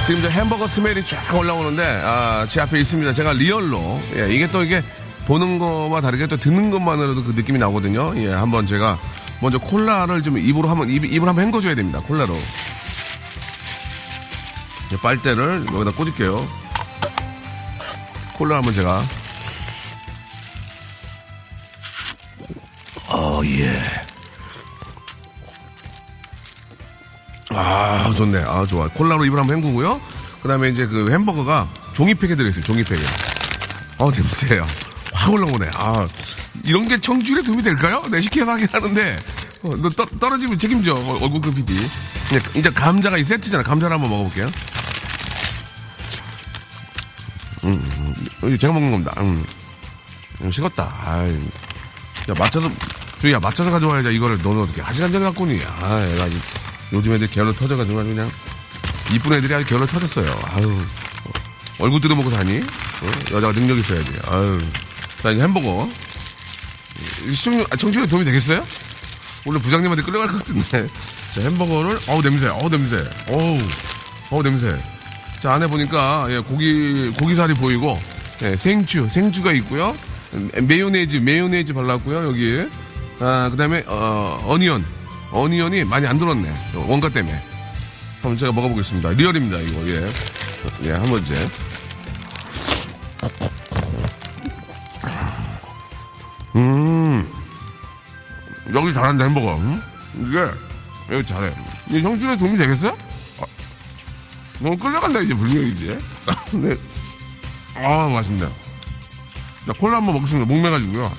지금 0.06 0.20
저 0.20 0.28
햄버거 0.28 0.68
smell이 0.68 1.02
쫙 1.06 1.34
올라오는데 1.34 1.82
아, 2.04 2.46
제 2.46 2.60
앞에 2.60 2.78
있습니다. 2.78 3.14
제가 3.14 3.32
real로 3.32 4.00
예, 4.16 4.34
이게 4.34 4.46
또 4.46 4.62
이게 4.62 4.82
보는 5.26 5.58
거와 5.58 6.02
다르게 6.02 6.26
또 6.26 6.36
듣는 6.36 6.70
것만으로도 6.70 7.24
그 7.24 7.30
느낌이 7.30 7.58
나거든요. 7.58 8.12
예, 8.16 8.30
한번 8.30 8.66
제가 8.66 8.98
먼저 9.40 9.58
콜라를 9.58 10.22
좀 10.22 10.36
입으로 10.36 10.68
한번 10.68 10.90
입, 10.90 11.06
입을 11.06 11.26
한번 11.26 11.46
헹궈줘야 11.46 11.74
됩니다. 11.74 12.00
콜라로 12.00 12.34
빨대를 15.02 15.64
여기다 15.72 15.92
꽂을게요. 15.92 16.46
콜라 18.34 18.56
한번 18.56 18.74
제가 18.74 19.02
어 23.08 23.40
예. 23.46 23.82
아, 27.54 28.12
좋네. 28.16 28.42
아, 28.46 28.66
좋아. 28.66 28.88
콜라로 28.88 29.24
입을 29.24 29.38
한번 29.38 29.56
헹구고요. 29.56 30.00
그 30.42 30.48
다음에 30.48 30.68
이제 30.68 30.86
그 30.86 31.10
햄버거가 31.10 31.68
종이팩에 31.94 32.36
들어있어요. 32.36 32.64
종이팩에. 32.64 33.00
어, 33.98 34.10
냄새야. 34.10 34.66
확 35.12 35.32
올라오네. 35.32 35.70
아, 35.74 36.06
이런 36.64 36.86
게 36.88 37.00
청취율에 37.00 37.42
도움이 37.42 37.62
될까요? 37.62 38.02
네, 38.10 38.20
시켜서 38.20 38.52
하긴 38.52 38.68
하는데. 38.70 39.16
어, 39.62 39.70
너 39.76 39.88
떠, 39.90 40.04
떨어지면 40.04 40.58
책임져. 40.58 40.94
어, 40.94 41.18
얼굴급 41.22 41.54
PD. 41.54 41.74
이제, 41.74 42.42
이제 42.54 42.70
감자가 42.70 43.16
이 43.16 43.24
세트잖아. 43.24 43.62
감자를 43.62 43.94
한번 43.94 44.10
먹어볼게요. 44.10 44.50
음, 47.64 48.26
음, 48.42 48.58
제가 48.58 48.72
먹는 48.72 48.90
겁니다. 48.90 49.14
음. 49.18 49.44
음 50.42 50.50
식었다. 50.50 50.92
아이. 51.06 51.32
야, 52.28 52.34
맞춰서, 52.36 52.70
주희야, 53.20 53.38
맞춰서 53.38 53.70
가져와야지. 53.70 54.14
이거를 54.14 54.38
너는 54.42 54.62
어떻게 54.62 54.82
한 54.82 54.92
시간 54.92 55.10
전에 55.12 55.24
갖고 55.24 55.44
오니? 55.44 55.60
아, 55.80 56.06
얘가 56.06 56.26
요즘 56.92 57.12
애들 57.14 57.26
게을러 57.28 57.52
터져가지고 57.52 57.96
그냥 58.04 58.30
이쁜 59.12 59.32
애들이 59.34 59.54
아주 59.54 59.66
게을러 59.66 59.86
터졌어요. 59.86 60.26
아유 60.50 60.78
얼굴 61.78 62.00
뜯어먹고 62.00 62.30
다니? 62.30 62.58
어? 62.58 63.06
여자가 63.32 63.52
능력 63.52 63.78
있어야지. 63.78 64.12
아유 64.26 64.60
자 65.22 65.30
이제 65.30 65.42
햄버거. 65.42 65.88
시청 67.32 67.64
아, 67.70 67.76
청취율에 67.76 68.06
도움이 68.06 68.24
되겠어요? 68.24 68.64
오늘 69.46 69.60
부장님한테 69.60 70.02
끌려갈 70.02 70.28
것 70.28 70.38
같은데. 70.38 70.86
자 71.34 71.40
햄버거를 71.42 71.98
어우 72.08 72.22
냄새, 72.22 72.46
어우 72.48 72.68
냄새, 72.70 72.96
어우 73.30 73.58
어우 74.30 74.42
냄새. 74.42 74.80
자 75.40 75.54
안에 75.54 75.66
보니까 75.66 76.26
예, 76.30 76.38
고기 76.38 77.10
고기살이 77.18 77.54
보이고 77.54 77.98
예, 78.42 78.56
상추 78.56 79.08
상추가 79.08 79.52
있고요. 79.52 79.94
마요네즈 80.62 81.18
마요네즈 81.18 81.72
발랐고요 81.74 82.24
여기. 82.28 82.66
아 83.20 83.48
그다음에 83.50 83.84
어 83.86 84.40
onion 84.44 84.84
onion이 85.30 85.84
많이 85.84 86.06
안 86.06 86.18
들었네. 86.18 86.52
원가 86.74 87.08
때문에. 87.08 87.42
한번 88.22 88.36
제가 88.36 88.52
먹어보겠습니다. 88.52 89.10
real입니다, 89.10 89.58
이거. 89.58 89.86
예. 89.88 90.06
예, 90.84 90.92
한 90.92 91.02
번째. 91.06 91.34
음. 96.56 97.30
여기 98.72 98.94
잘한다, 98.94 99.24
햄버거. 99.24 99.56
음? 99.56 99.82
이게, 100.14 100.38
여기 101.10 101.26
잘해. 101.26 101.52
이 101.90 102.00
형준에 102.00 102.36
도움이 102.36 102.56
되겠어요? 102.56 102.96
아, 103.40 103.44
너무 104.60 104.76
끌려간다, 104.76 105.20
이제, 105.20 105.34
분명히 105.34 105.68
이제. 105.70 105.98
네. 106.52 106.76
아, 107.76 108.08
맛있네. 108.08 108.46
자, 109.66 109.72
콜라 109.78 109.98
한번 109.98 110.14
먹겠습니다. 110.14 110.46
목매가지고요. 110.46 111.12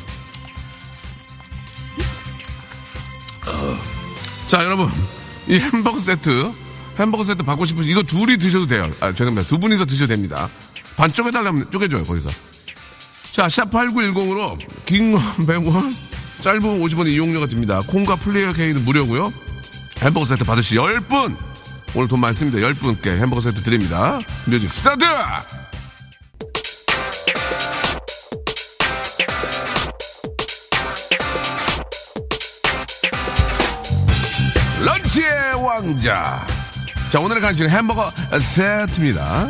자, 4.56 4.64
여러분. 4.64 4.90
이 5.50 5.60
햄버거 5.60 6.00
세트, 6.00 6.54
햄버거 6.98 7.26
세트 7.26 7.44
받고 7.44 7.66
싶으신 7.66 7.92
이거 7.92 8.02
둘이 8.04 8.38
드셔도 8.38 8.66
돼요. 8.66 8.90
아, 9.02 9.12
죄송합니다. 9.12 9.46
두 9.46 9.60
분이서 9.60 9.84
드셔도 9.86 10.08
됩니다. 10.14 10.50
반 10.96 11.12
쪼개달라면 11.12 11.70
쪼개줘요, 11.72 12.04
거기서. 12.04 12.30
자, 13.32 13.48
샵8910으로 13.48 14.58
긴 14.86 15.12
건 15.12 15.22
100원, 15.46 15.94
짧은 16.40 16.62
50원의 16.62 17.08
이용료가 17.10 17.48
듭니다. 17.48 17.82
콩과 17.86 18.16
Player 18.16 18.54
K는 18.54 18.86
무료고요. 18.86 19.34
햄버거 20.00 20.26
세트 20.26 20.46
받으실 20.46 20.76
10분! 20.78 21.36
오늘 21.94 22.08
돈 22.08 22.22
많습니다. 22.22 22.58
10분께 22.60 23.08
햄버거 23.08 23.42
세트 23.42 23.62
드립니다. 23.62 24.22
music 24.46 24.72
start! 24.72 25.04
왕자. 35.80 36.48
자, 37.12 37.20
오늘의 37.20 37.42
간식은 37.42 37.70
햄버거 37.70 38.10
세트입니다. 38.40 39.50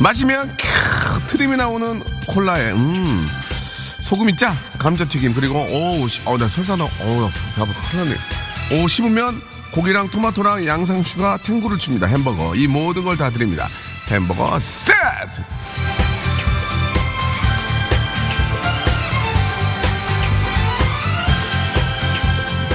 마시면 0.00 0.56
캬, 0.56 1.26
트림이 1.26 1.56
나오는 1.56 2.00
콜라에 2.28 2.70
음. 2.72 3.26
소금이 4.02 4.36
짜 4.36 4.54
감자튀김 4.78 5.34
그리고 5.34 5.64
오우 5.68 6.06
어나 6.24 6.46
설사 6.46 6.76
나 6.76 6.84
어우 6.84 7.28
배아파 7.56 7.72
큰일 7.90 8.04
났네. 8.04 8.82
오 8.82 8.86
씹으면 8.86 9.42
고기랑 9.72 10.08
토마토랑 10.10 10.64
양상추가 10.64 11.38
탱구를 11.38 11.76
칩니다 11.78 12.06
햄버거. 12.06 12.54
이 12.54 12.68
모든 12.68 13.02
걸 13.02 13.16
다 13.16 13.30
드립니다. 13.30 13.68
햄버거 14.08 14.56
세트 14.60 15.42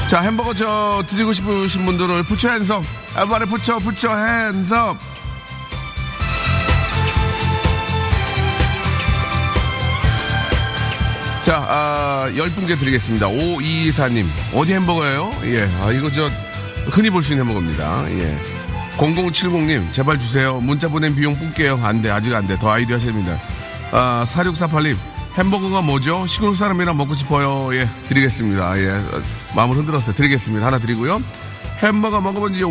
자 0.08 0.22
햄버거 0.22 0.54
저 0.54 1.04
드리고 1.06 1.34
싶으신 1.34 1.86
분들을 1.86 2.24
부처 2.24 2.50
핸섭 2.52 2.84
아발에 3.16 3.46
부처 3.46 3.78
부처 3.80 4.16
핸섭 4.16 4.98
자, 11.44 11.66
아, 11.70 12.30
10분께 12.34 12.78
드리겠습니다. 12.78 13.28
5224님. 13.28 14.26
어디 14.54 14.74
햄버거예요? 14.74 15.32
예. 15.46 15.70
아, 15.82 15.92
이거 15.92 16.12
저, 16.12 16.30
흔히 16.90 17.10
볼 17.10 17.22
수 17.24 17.32
있는 17.34 17.46
햄버거입니다. 17.48 18.06
예. 18.12 18.38
0070님, 18.98 19.94
제발 19.94 20.20
주세요. 20.20 20.60
문자 20.60 20.90
보낸 20.90 21.16
비용 21.16 21.38
뿔게요. 21.40 21.80
안 21.84 22.02
돼, 22.02 22.10
아직 22.10 22.34
안 22.34 22.48
돼. 22.48 22.58
더 22.60 22.70
아이디어 22.72 22.98
하셔야 22.98 23.14
됩니다. 23.14 23.40
아, 23.92 24.26
4648님, 24.28 24.98
햄버거가 25.38 25.82
뭐죠? 25.82 26.28
시골 26.28 26.54
사람이랑 26.54 26.98
먹고 26.98 27.14
싶어요. 27.14 27.74
예, 27.76 27.88
드리겠습니다. 28.10 28.78
예. 28.80 29.02
마음을 29.56 29.76
흔들었어요. 29.78 30.16
드리겠습니다. 30.16 30.66
하나 30.66 30.80
드리고요. 30.80 31.22
햄버거 31.80 32.20
먹어본 32.22 32.54
지 32.56 32.62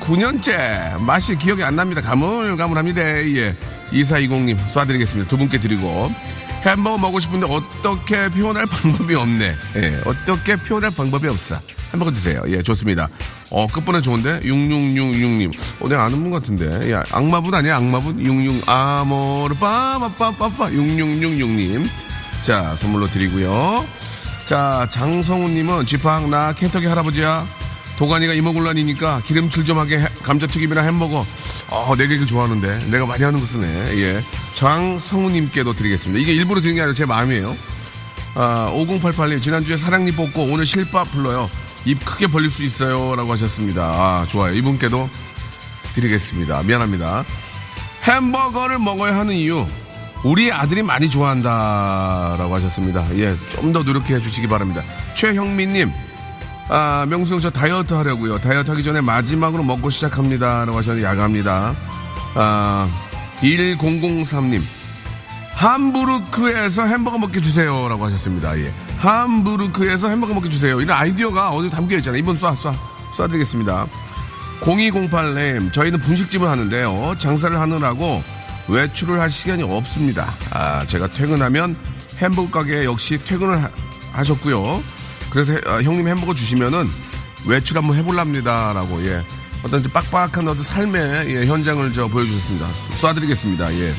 59년째. 0.00 1.00
맛이 1.02 1.36
기억이 1.36 1.62
안 1.62 1.76
납니다. 1.76 2.00
가물가물합니다. 2.00 3.00
예. 3.02 3.56
2420님 3.92 4.56
쏴드리겠습니다. 4.68 5.28
두 5.28 5.36
분께 5.36 5.58
드리고. 5.58 6.12
햄버거 6.62 6.98
먹고 6.98 7.20
싶은데 7.20 7.46
어떻게 7.48 8.28
표현할 8.30 8.66
방법이 8.70 9.14
없네. 9.14 9.54
예, 9.76 10.00
어떻게 10.04 10.56
표현할 10.56 10.90
방법이 10.90 11.28
없어. 11.28 11.56
햄버거 11.92 12.10
드세요. 12.12 12.42
예, 12.48 12.62
좋습니다. 12.62 13.08
어, 13.50 13.66
끝번에 13.68 14.00
좋은데? 14.00 14.40
6666님. 14.40 15.52
어, 15.80 15.88
내가 15.88 16.04
아는 16.04 16.20
분 16.20 16.30
같은데. 16.32 16.92
야, 16.92 17.04
악마분 17.12 17.54
아니야? 17.54 17.76
악마분? 17.76 18.20
66, 18.22 18.68
아모르, 18.68 19.54
빠빠빠빠빠. 19.54 20.68
6666님. 20.70 21.88
자, 22.42 22.74
선물로 22.76 23.06
드리고요. 23.06 23.86
자, 24.48 24.86
장성우님은 24.90 25.84
쥐팡, 25.84 26.30
나 26.30 26.54
켄터기 26.54 26.86
할아버지야. 26.86 27.46
도가니가 27.98 28.32
이모곤란이니까 28.32 29.20
기름칠 29.26 29.66
좀 29.66 29.76
하게 29.78 29.98
해- 29.98 30.08
감자튀김이나 30.22 30.80
햄버거. 30.82 31.26
어, 31.68 31.94
내가 31.98 32.14
이거 32.14 32.24
좋아하는데. 32.24 32.86
내가 32.86 33.04
많이 33.04 33.24
하는 33.24 33.40
거 33.40 33.44
쓰네. 33.44 33.66
예. 33.98 34.24
장성우님께도 34.54 35.74
드리겠습니다. 35.74 36.18
이게 36.22 36.32
일부러 36.32 36.62
드린 36.62 36.76
게 36.76 36.80
아니라 36.80 36.94
제 36.94 37.04
마음이에요. 37.04 37.54
아, 38.36 38.72
5088님, 38.74 39.42
지난주에 39.42 39.76
사랑니 39.76 40.12
뽑고 40.12 40.44
오늘 40.44 40.64
실밥 40.64 41.10
불러요. 41.12 41.50
입 41.84 42.02
크게 42.02 42.26
벌릴 42.28 42.48
수 42.48 42.64
있어요. 42.64 43.16
라고 43.16 43.30
하셨습니다. 43.32 43.82
아, 43.82 44.26
좋아요. 44.26 44.54
이분께도 44.54 45.10
드리겠습니다. 45.92 46.62
미안합니다. 46.62 47.22
햄버거를 48.04 48.78
먹어야 48.78 49.14
하는 49.14 49.34
이유. 49.34 49.66
우리 50.24 50.52
아들이 50.52 50.82
많이 50.82 51.08
좋아한다. 51.08 52.36
라고 52.38 52.54
하셨습니다. 52.56 53.04
예, 53.16 53.36
좀 53.50 53.72
더 53.72 53.82
노력해 53.82 54.18
주시기 54.20 54.46
바랍니다. 54.48 54.82
최형민님, 55.14 55.92
아, 56.68 57.06
명수 57.08 57.34
형 57.34 57.40
저 57.40 57.50
다이어트 57.50 57.94
하려고요. 57.94 58.38
다이어트 58.38 58.70
하기 58.70 58.82
전에 58.82 59.00
마지막으로 59.00 59.62
먹고 59.62 59.90
시작합니다. 59.90 60.64
라고 60.64 60.78
하셨는데 60.78 61.06
야가합니다. 61.06 61.74
아, 62.34 62.88
1003님. 63.40 64.62
함부르크에서 65.54 66.84
햄버거 66.86 67.18
먹게 67.18 67.40
주세요. 67.40 67.88
라고 67.88 68.04
하셨습니다. 68.06 68.56
예. 68.58 68.72
함부르크에서 68.98 70.08
햄버거 70.08 70.32
먹게 70.34 70.48
주세요. 70.48 70.80
이런 70.80 70.96
아이디어가 70.96 71.50
어디 71.50 71.68
담겨 71.70 71.96
있잖아요. 71.96 72.20
이번 72.20 72.36
쏴, 72.36 72.54
쏴, 72.56 72.74
쏴드리겠습니다. 73.16 73.88
0208님, 74.60 75.72
저희는 75.72 76.00
분식집을 76.00 76.48
하는데요. 76.48 77.14
장사를 77.18 77.58
하느라고 77.58 78.22
외출을 78.68 79.18
할 79.20 79.30
시간이 79.30 79.62
없습니다. 79.62 80.32
아, 80.50 80.86
제가 80.86 81.08
퇴근하면 81.10 81.76
햄버거 82.18 82.50
가게 82.60 82.84
역시 82.84 83.18
퇴근을 83.24 83.62
하- 83.62 83.70
하셨고요. 84.12 84.82
그래서 85.30 85.52
해- 85.52 85.60
아, 85.66 85.80
형님 85.82 86.06
햄버거 86.08 86.34
주시면은 86.34 86.88
외출 87.46 87.76
한번 87.78 87.96
해볼랍니다. 87.96 88.72
라고, 88.72 89.04
예. 89.06 89.22
어떤 89.62 89.82
좀 89.82 89.90
빡빡한 89.92 90.46
어떤 90.48 90.62
삶의 90.62 91.34
예, 91.34 91.46
현장을 91.46 91.92
저 91.92 92.06
보여주셨습니다. 92.08 92.68
쏴드리겠습니다. 93.00 93.72
예. 93.80 93.94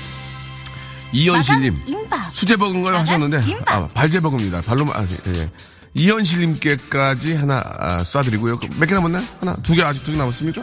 이현실님. 1.12 1.74
마감 1.80 1.88
임박. 2.02 2.24
수제 2.34 2.56
버거인 2.56 2.82
걸 2.84 2.96
하셨는데. 2.96 3.44
아, 3.68 3.88
발제 3.94 4.20
버거입니다. 4.20 4.62
발로 4.62 4.86
아, 4.94 5.06
예, 5.28 5.34
예. 5.40 5.52
이현실님께까지 5.96 7.34
하나 7.36 7.62
아, 7.80 7.98
쏴드리고요. 7.98 8.60
몇 8.78 8.86
개 8.88 8.94
남았나요? 8.96 9.24
하나, 9.40 9.56
두 9.58 9.74
개 9.74 9.82
아직 9.84 10.04
두 10.04 10.12
개 10.12 10.18
남았습니까? 10.18 10.62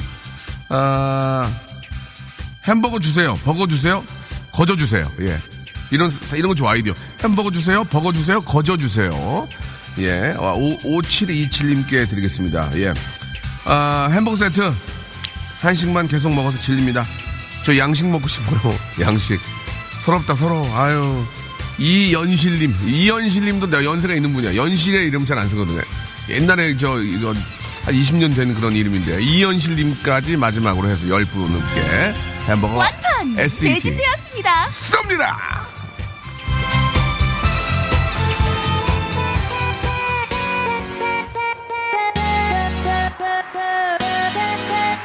아, 0.70 1.52
햄버거 2.66 2.98
주세요. 2.98 3.34
버거 3.44 3.66
주세요. 3.66 4.04
거저 4.52 4.76
주세요. 4.76 5.10
예. 5.20 5.40
이런 5.90 6.10
이런 6.34 6.48
거 6.48 6.54
좋아 6.54 6.72
아이디어. 6.72 6.94
햄버거 7.22 7.50
주세요. 7.50 7.84
버거 7.84 8.12
주세요. 8.12 8.40
거저 8.40 8.76
주세요. 8.76 9.48
예. 9.98 10.34
5727님께 10.36 12.08
드리겠습니다. 12.08 12.70
예. 12.76 12.92
아, 13.64 14.08
햄버거 14.12 14.36
세트 14.36 14.72
한식만 15.60 16.08
계속 16.08 16.32
먹어서 16.34 16.58
질립니다. 16.60 17.04
저 17.64 17.76
양식 17.78 18.06
먹고 18.06 18.28
싶어요. 18.28 18.76
양식. 19.00 19.40
서럽다 20.00 20.34
서러워. 20.34 20.72
아유. 20.76 21.24
이연실님. 21.78 22.74
이연실님도 22.86 23.66
내가 23.68 23.84
연세가 23.84 24.14
있는 24.14 24.32
분이야. 24.32 24.56
연실의 24.56 25.06
이름 25.06 25.24
잘 25.26 25.38
안 25.38 25.48
쓰거든요. 25.48 25.82
옛날에 26.28 26.76
저 26.76 27.00
이거 27.02 27.32
한 27.84 27.94
20년 27.94 28.34
된 28.34 28.54
그런 28.54 28.74
이름인데 28.74 29.22
이연실님까지 29.22 30.36
마지막으로 30.36 30.88
해서 30.88 31.06
10분 31.06 31.50
넘게 31.50 32.14
햄버거 32.46 32.76
완판 32.76 33.38
SET 33.38 33.64
매진되었습니다. 33.74 34.66
쏩니다. 34.66 35.66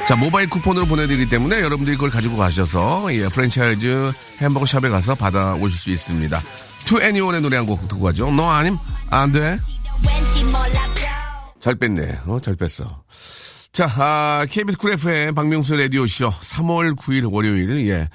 자, 0.06 0.16
모바일 0.16 0.48
쿠폰으로 0.48 0.86
보내드리기 0.86 1.28
때문에 1.30 1.60
여러분들이 1.60 1.96
그걸 1.96 2.10
가지고 2.10 2.36
가셔서, 2.36 3.06
예, 3.14 3.28
프랜차이즈 3.28 4.10
햄버거 4.40 4.66
shop에 4.66 4.88
가서 4.88 5.14
받아 5.14 5.54
오실 5.54 5.78
수 5.78 5.90
있습니다. 5.90 6.40
투 6.84 7.00
애니원의 7.00 7.40
노래 7.40 7.56
한 7.56 7.66
곡 7.66 7.86
듣고 7.88 8.02
가죠. 8.02 8.30
너 8.32 8.50
아님, 8.50 8.76
안 9.10 9.30
돼. 9.32 9.56
잘 11.60 11.76
뺐네. 11.76 12.18
어, 12.26 12.40
잘 12.42 12.56
뺐어. 12.56 13.02
자, 13.72 13.86
아, 13.96 14.46
KBS 14.50 14.76
Cool 14.76 14.92
FM 14.92 15.34
박명수 15.34 15.74
라디오쇼 15.76 16.28
3월 16.30 16.94
9일 16.94 17.32
월요일, 17.32 17.88
예. 17.88 18.08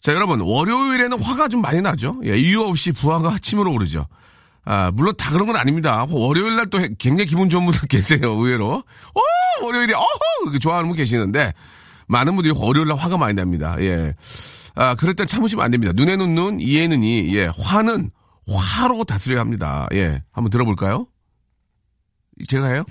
자, 0.00 0.12
여러분, 0.12 0.40
월요일에는 0.40 1.20
화가 1.20 1.48
좀 1.48 1.62
많이 1.62 1.80
나죠? 1.80 2.20
예, 2.24 2.36
이유 2.36 2.62
없이 2.62 2.90
부아가 2.90 3.38
치밀어 3.40 3.72
오르죠. 3.72 4.06
아, 4.64 4.90
물론 4.90 5.14
다 5.16 5.30
그런 5.30 5.46
건 5.46 5.56
아닙니다. 5.56 6.04
월요일 6.10 6.56
날 6.56 6.66
또 6.66 6.78
굉장히 6.98 7.26
기분 7.26 7.48
좋은 7.48 7.64
분들 7.64 7.86
계세요, 7.88 8.32
의외로. 8.32 8.82
어, 9.14 9.20
월요일에, 9.64 9.94
어허! 9.94 10.58
좋아하는 10.58 10.88
분 10.88 10.96
계시는데, 10.96 11.52
많은 12.08 12.34
분들이 12.34 12.52
월요일 12.56 12.88
날 12.88 12.96
화가 12.98 13.16
많이 13.16 13.34
납니다. 13.34 13.76
예. 13.80 14.14
아, 14.74 14.96
그럴 14.96 15.14
땐 15.14 15.28
참으시면 15.28 15.64
안 15.64 15.70
됩니다. 15.70 15.92
눈에는 15.94 16.34
눈, 16.34 16.60
이에는 16.60 17.04
이, 17.04 17.36
예. 17.36 17.48
화는 17.56 18.10
화로 18.48 19.04
다스려야 19.04 19.40
합니다. 19.40 19.86
예. 19.92 20.24
한번 20.32 20.50
들어볼까요? 20.50 21.06
제가 22.48 22.66
해요? 22.66 22.84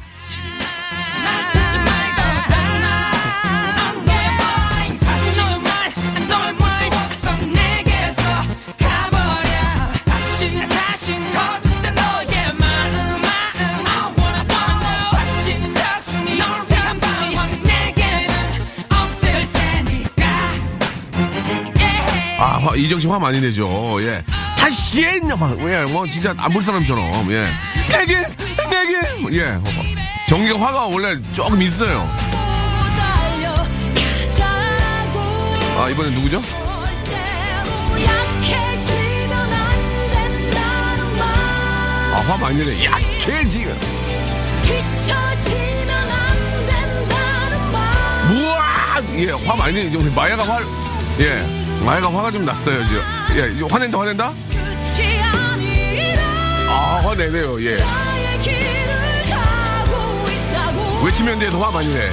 화, 22.74 22.76
이정 22.76 23.00
씨 23.00 23.08
화 23.08 23.20
많이 23.20 23.40
내죠. 23.40 23.98
예. 24.02 24.24
다시 24.58 25.06
막. 25.38 25.56
예, 25.70 25.84
뭐, 25.86 26.08
진짜 26.08 26.34
안 26.38 26.52
볼 26.52 26.62
사람처럼. 26.64 27.32
예. 27.32 27.46
내게, 27.90 28.18
내게. 28.70 29.38
예. 29.40 29.60
정기가 30.28 30.60
화가 30.60 30.86
원래 30.88 31.16
조금 31.34 31.62
있어요. 31.62 32.10
아, 35.78 35.90
이번엔 35.90 36.14
누구죠? 36.14 36.42
아, 42.14 42.24
화 42.28 42.38
많이 42.38 42.58
내네. 42.58 42.86
약해지가. 42.86 43.74
우와! 48.32 49.02
예, 49.18 49.32
화 49.46 49.56
많이. 49.56 49.96
우리 49.96 50.10
마야가 50.12 50.44
화, 50.44 50.60
예. 51.20 51.63
아이가 51.86 52.08
화가 52.14 52.32
좀 52.32 52.46
났어요, 52.46 52.84
지금. 52.86 53.02
예, 53.36 53.68
화낸다, 53.70 54.00
화낸다? 54.00 54.34
아, 56.70 57.02
화내네요, 57.04 57.62
예. 57.64 57.78
외치면 61.06 61.40
돼, 61.40 61.50
더화 61.50 61.72
많이 61.72 61.94
내. 61.94 62.10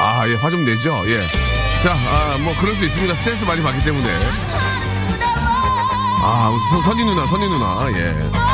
아, 0.00 0.26
예, 0.28 0.34
화 0.36 0.50
좀 0.50 0.64
내죠, 0.64 1.02
예. 1.06 1.28
자, 1.82 1.92
아, 1.94 2.36
뭐, 2.40 2.54
그럴 2.60 2.74
수 2.76 2.84
있습니다. 2.84 3.14
스트레스 3.16 3.44
많이 3.44 3.62
받기 3.62 3.84
때문에. 3.84 4.08
아, 6.24 6.50
서, 6.70 6.80
선희 6.82 7.04
누나, 7.04 7.26
선희 7.26 7.48
누나, 7.48 7.86
예. 7.92 8.51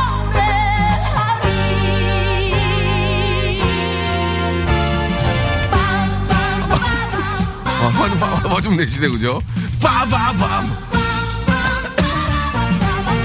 화, 7.98 8.04
화, 8.26 8.54
화좀 8.54 8.76
내시네, 8.76 9.08
그죠? 9.08 9.40
빠바밤! 9.82 10.38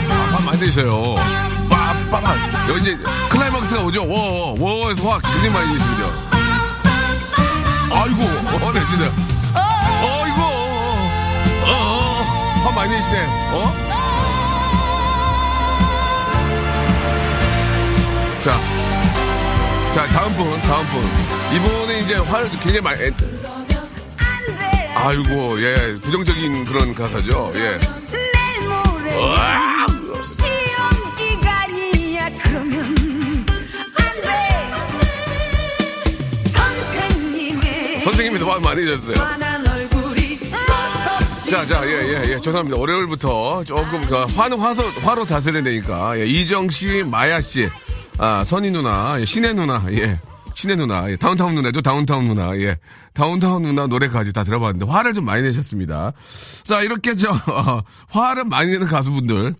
아, 0.09 0.35
화 0.35 0.39
많이 0.45 0.59
내셔요. 0.61 1.15
빠바밤! 1.69 2.37
여기 2.69 2.81
이제 2.81 2.97
클라이막스가 3.29 3.81
오죠? 3.83 4.03
워, 4.07 4.55
워에서 4.59 5.09
화 5.09 5.19
굉장히 5.19 5.49
많이 5.49 5.73
내시죠? 5.73 6.33
아이고, 7.91 8.23
어, 8.65 8.71
네, 8.73 8.79
진짜. 8.89 9.05
어이구, 10.03 10.41
어, 10.41 11.67
어, 11.67 12.61
화 12.65 12.71
많이 12.71 12.89
내시네, 12.91 13.25
어? 13.51 13.73
자, 18.39 18.59
자, 19.93 20.05
다음 20.07 20.33
분, 20.35 20.59
다음 20.61 20.85
분. 20.87 21.09
이분은 21.55 22.03
이제 22.03 22.15
화를 22.15 22.49
굉장히 22.49 22.81
많이, 22.81 23.03
애- 23.03 23.11
아이고, 25.05 25.61
예, 25.61 25.99
부정적인 26.01 26.63
그런 26.63 26.95
가사죠, 26.95 27.51
예. 27.55 27.77
으아! 29.11 29.85
선생님의 36.53 37.99
선생님이 38.01 38.43
화 38.43 38.59
많이 38.59 38.85
얼굴이 39.67 40.39
자, 41.49 41.65
자, 41.65 41.85
예, 41.85 41.91
예, 41.91 42.31
예. 42.31 42.39
죄송합니다. 42.39 42.77
월요일부터 42.77 43.65
조금, 43.65 44.05
그, 44.05 44.15
화는 44.15 44.57
화서, 44.57 44.83
화로 45.01 45.25
다스려야 45.25 45.63
되니까. 45.63 46.17
예, 46.17 46.25
이정 46.25 46.69
씨, 46.69 47.03
마야 47.03 47.41
씨, 47.41 47.67
아, 48.17 48.45
선희 48.45 48.71
누나, 48.71 49.19
예, 49.19 49.25
신혜 49.25 49.51
누나, 49.51 49.83
예. 49.91 50.17
신혜 50.55 50.75
누나, 50.75 51.09
예, 51.11 51.15
다운타운 51.15 51.55
누나죠, 51.55 51.81
다운타운 51.81 52.25
누나, 52.25 52.55
예. 52.57 52.77
다운타운 53.13 53.63
누나 53.63 53.87
노래까지 53.87 54.33
다 54.33 54.43
들어봤는데, 54.43 54.91
화를 54.91 55.13
좀 55.13 55.25
많이 55.25 55.41
내셨습니다. 55.43 56.13
자, 56.63 56.81
이렇게 56.81 57.15
저, 57.15 57.31
어, 57.31 57.81
화를 58.09 58.45
많이 58.45 58.71
내는 58.71 58.87
가수분들, 58.87 59.55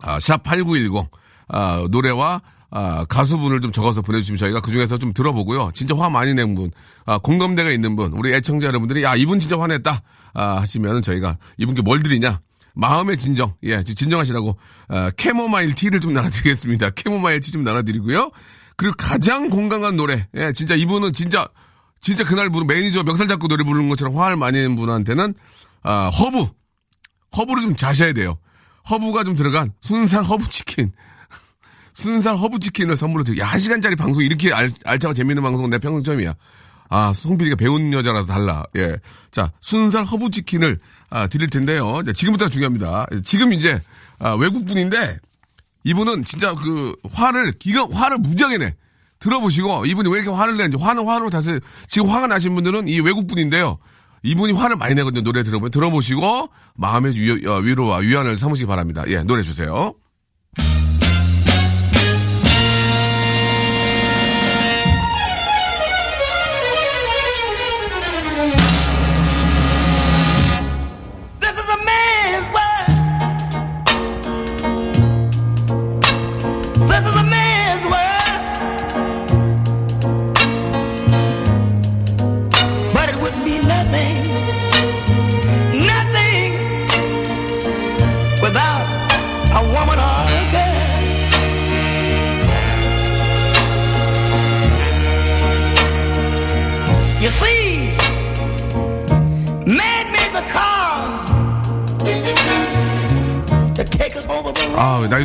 아, 0.00 0.18
샵8910, 0.18 1.06
아, 1.48 1.86
노래와, 1.90 2.42
아, 2.70 3.04
가수분을 3.08 3.60
좀 3.60 3.70
적어서 3.70 4.02
보내주시면 4.02 4.36
저희가 4.38 4.60
그 4.60 4.72
중에서 4.72 4.98
좀 4.98 5.12
들어보고요. 5.12 5.70
진짜 5.74 5.94
화 5.96 6.10
많이 6.10 6.34
낸 6.34 6.54
분, 6.54 6.70
아, 7.06 7.18
공감대가 7.18 7.70
있는 7.70 7.94
분, 7.96 8.12
우리 8.12 8.34
애청자 8.34 8.66
여러분들이, 8.66 9.02
야, 9.04 9.14
이분 9.14 9.38
진짜 9.40 9.58
화냈다, 9.58 10.02
아, 10.34 10.60
하시면 10.60 11.02
저희가 11.02 11.38
이분께 11.58 11.82
뭘 11.82 12.02
드리냐? 12.02 12.40
마음의 12.76 13.18
진정, 13.18 13.54
예, 13.62 13.84
진정하시라고, 13.84 14.58
아, 14.88 15.10
캐모마일 15.16 15.74
티를 15.74 16.00
좀 16.00 16.12
나눠드리겠습니다. 16.14 16.90
캐모마일 16.90 17.40
티 17.40 17.52
좀 17.52 17.62
나눠드리고요. 17.62 18.30
그리고 18.76 18.94
가장 18.98 19.50
공감한 19.50 19.96
노래, 19.96 20.28
예, 20.34 20.52
진짜 20.52 20.74
이분은 20.74 21.12
진짜, 21.12 21.46
진짜 22.00 22.24
그날 22.24 22.50
부른 22.50 22.66
매니저 22.66 23.02
멱살 23.02 23.28
잡고 23.28 23.48
노래 23.48 23.64
부르는 23.64 23.88
것처럼 23.88 24.16
화를 24.16 24.36
많이 24.36 24.58
내는 24.58 24.76
분한테는, 24.76 25.34
아, 25.82 26.08
허브, 26.08 26.48
허브를 27.36 27.62
좀 27.62 27.76
자셔야 27.76 28.12
돼요. 28.12 28.38
허브가 28.90 29.24
좀 29.24 29.34
들어간 29.34 29.72
순살 29.80 30.24
허브 30.24 30.48
치킨. 30.50 30.92
순살 31.94 32.36
허브 32.36 32.58
치킨을 32.58 32.96
선물로 32.96 33.24
드릴게요. 33.24 33.46
한 33.46 33.58
시간짜리 33.58 33.96
방송 33.96 34.22
이렇게 34.22 34.52
알, 34.52 34.70
알차고 34.84 35.14
재밌는 35.14 35.42
방송은 35.42 35.70
내 35.70 35.78
평생 35.78 36.02
처음이야. 36.02 36.34
아, 36.90 37.12
송PD가 37.12 37.56
배운 37.56 37.92
여자라서 37.92 38.26
달라. 38.26 38.62
예. 38.76 38.96
자, 39.30 39.50
순살 39.60 40.04
허브 40.04 40.30
치킨을 40.30 40.78
아, 41.10 41.26
드릴 41.26 41.48
텐데요. 41.48 42.02
자, 42.04 42.12
지금부터가 42.12 42.50
중요합니다. 42.50 43.06
지금 43.24 43.52
이제 43.52 43.80
아, 44.18 44.34
외국분인데 44.34 45.18
이분은 45.84 46.24
진짜 46.24 46.54
그 46.54 46.94
화를 47.12 47.52
기가 47.52 47.86
화를 47.92 48.18
무지하게 48.18 48.58
내. 48.58 48.74
들어보시고 49.20 49.86
이분이 49.86 50.10
왜 50.10 50.20
이렇게 50.20 50.30
화를 50.30 50.56
내는지 50.56 50.76
화는 50.82 51.06
화로 51.06 51.30
다시 51.30 51.58
지금 51.88 52.08
화가 52.10 52.26
나신 52.26 52.54
분들은 52.54 52.88
이 52.88 53.00
외국분인데요. 53.00 53.78
이분이 54.22 54.52
화를 54.52 54.76
많이 54.76 54.94
내거든요. 54.94 55.22
노래 55.22 55.42
들어보면 55.42 55.70
들어보시고 55.70 56.48
마음의 56.74 57.12
위, 57.14 57.46
어, 57.46 57.56
위로와 57.58 57.98
위안을 57.98 58.36
삼으시기 58.36 58.66
바랍니다. 58.66 59.04
예, 59.08 59.22
노래 59.22 59.42
주세요. 59.42 59.94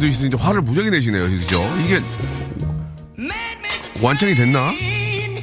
있으니 0.07 0.27
이제 0.27 0.37
화를 0.39 0.61
무지하게 0.61 0.89
내시네요. 0.91 1.23
그죠? 1.29 1.61
이게 1.85 2.01
완창이 4.01 4.35
됐나? 4.35 4.71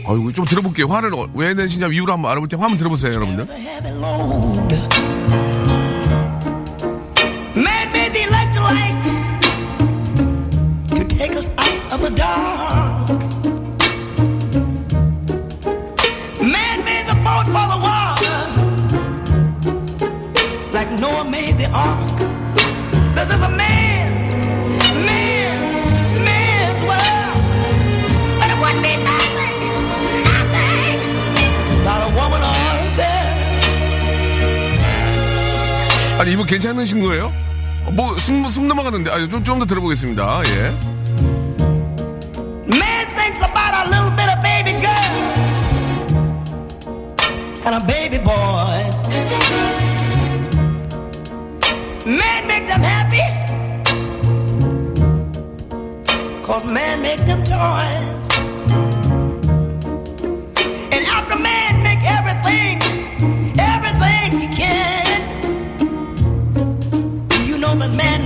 아이고, 0.09 0.33
좀 0.33 0.45
들어볼게요. 0.45 0.87
화를 0.87 1.13
어- 1.15 1.29
왜 1.35 1.53
내시냐 1.55 1.89
이유를 1.89 2.13
한번 2.15 2.31
알아볼 2.31 2.49
때 2.49 2.57
화 2.57 2.63
한번 2.65 2.79
들어보세요, 2.79 3.13
여러분들. 3.13 3.47
괜찮으신 36.47 37.01
거예요? 37.01 37.33
어, 37.85 37.91
뭐, 37.91 38.17
숨, 38.19 38.49
숨 38.51 38.69
넘어가는데. 38.69 39.11
아, 39.11 39.29
좀, 39.29 39.43
좀 39.45 39.59
더 39.59 39.67
들어보겠습니다. 39.67 40.43
예. 40.47 40.75
Man 42.69 43.07
thinks 43.15 43.43
about 43.43 43.75
a 43.75 43.89
little 43.89 44.11
bit 44.17 44.29
of 44.29 44.41
baby 44.43 44.73
girls 44.81 45.59
and 47.65 47.75
a 47.77 47.81
baby 47.87 48.19
boys. 48.19 49.09
Man 52.07 52.47
make 52.47 52.67
them 52.67 52.83
happy. 52.83 53.23
Cause 56.43 56.65
man 56.65 57.03
make 57.03 57.19
them 57.27 57.43
toys. 57.43 58.06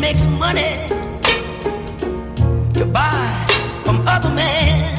Makes 0.01 0.27
money 0.27 0.73
to 2.75 2.85
buy 2.87 3.29
from 3.85 4.03
other 4.07 4.31
men. 4.31 4.97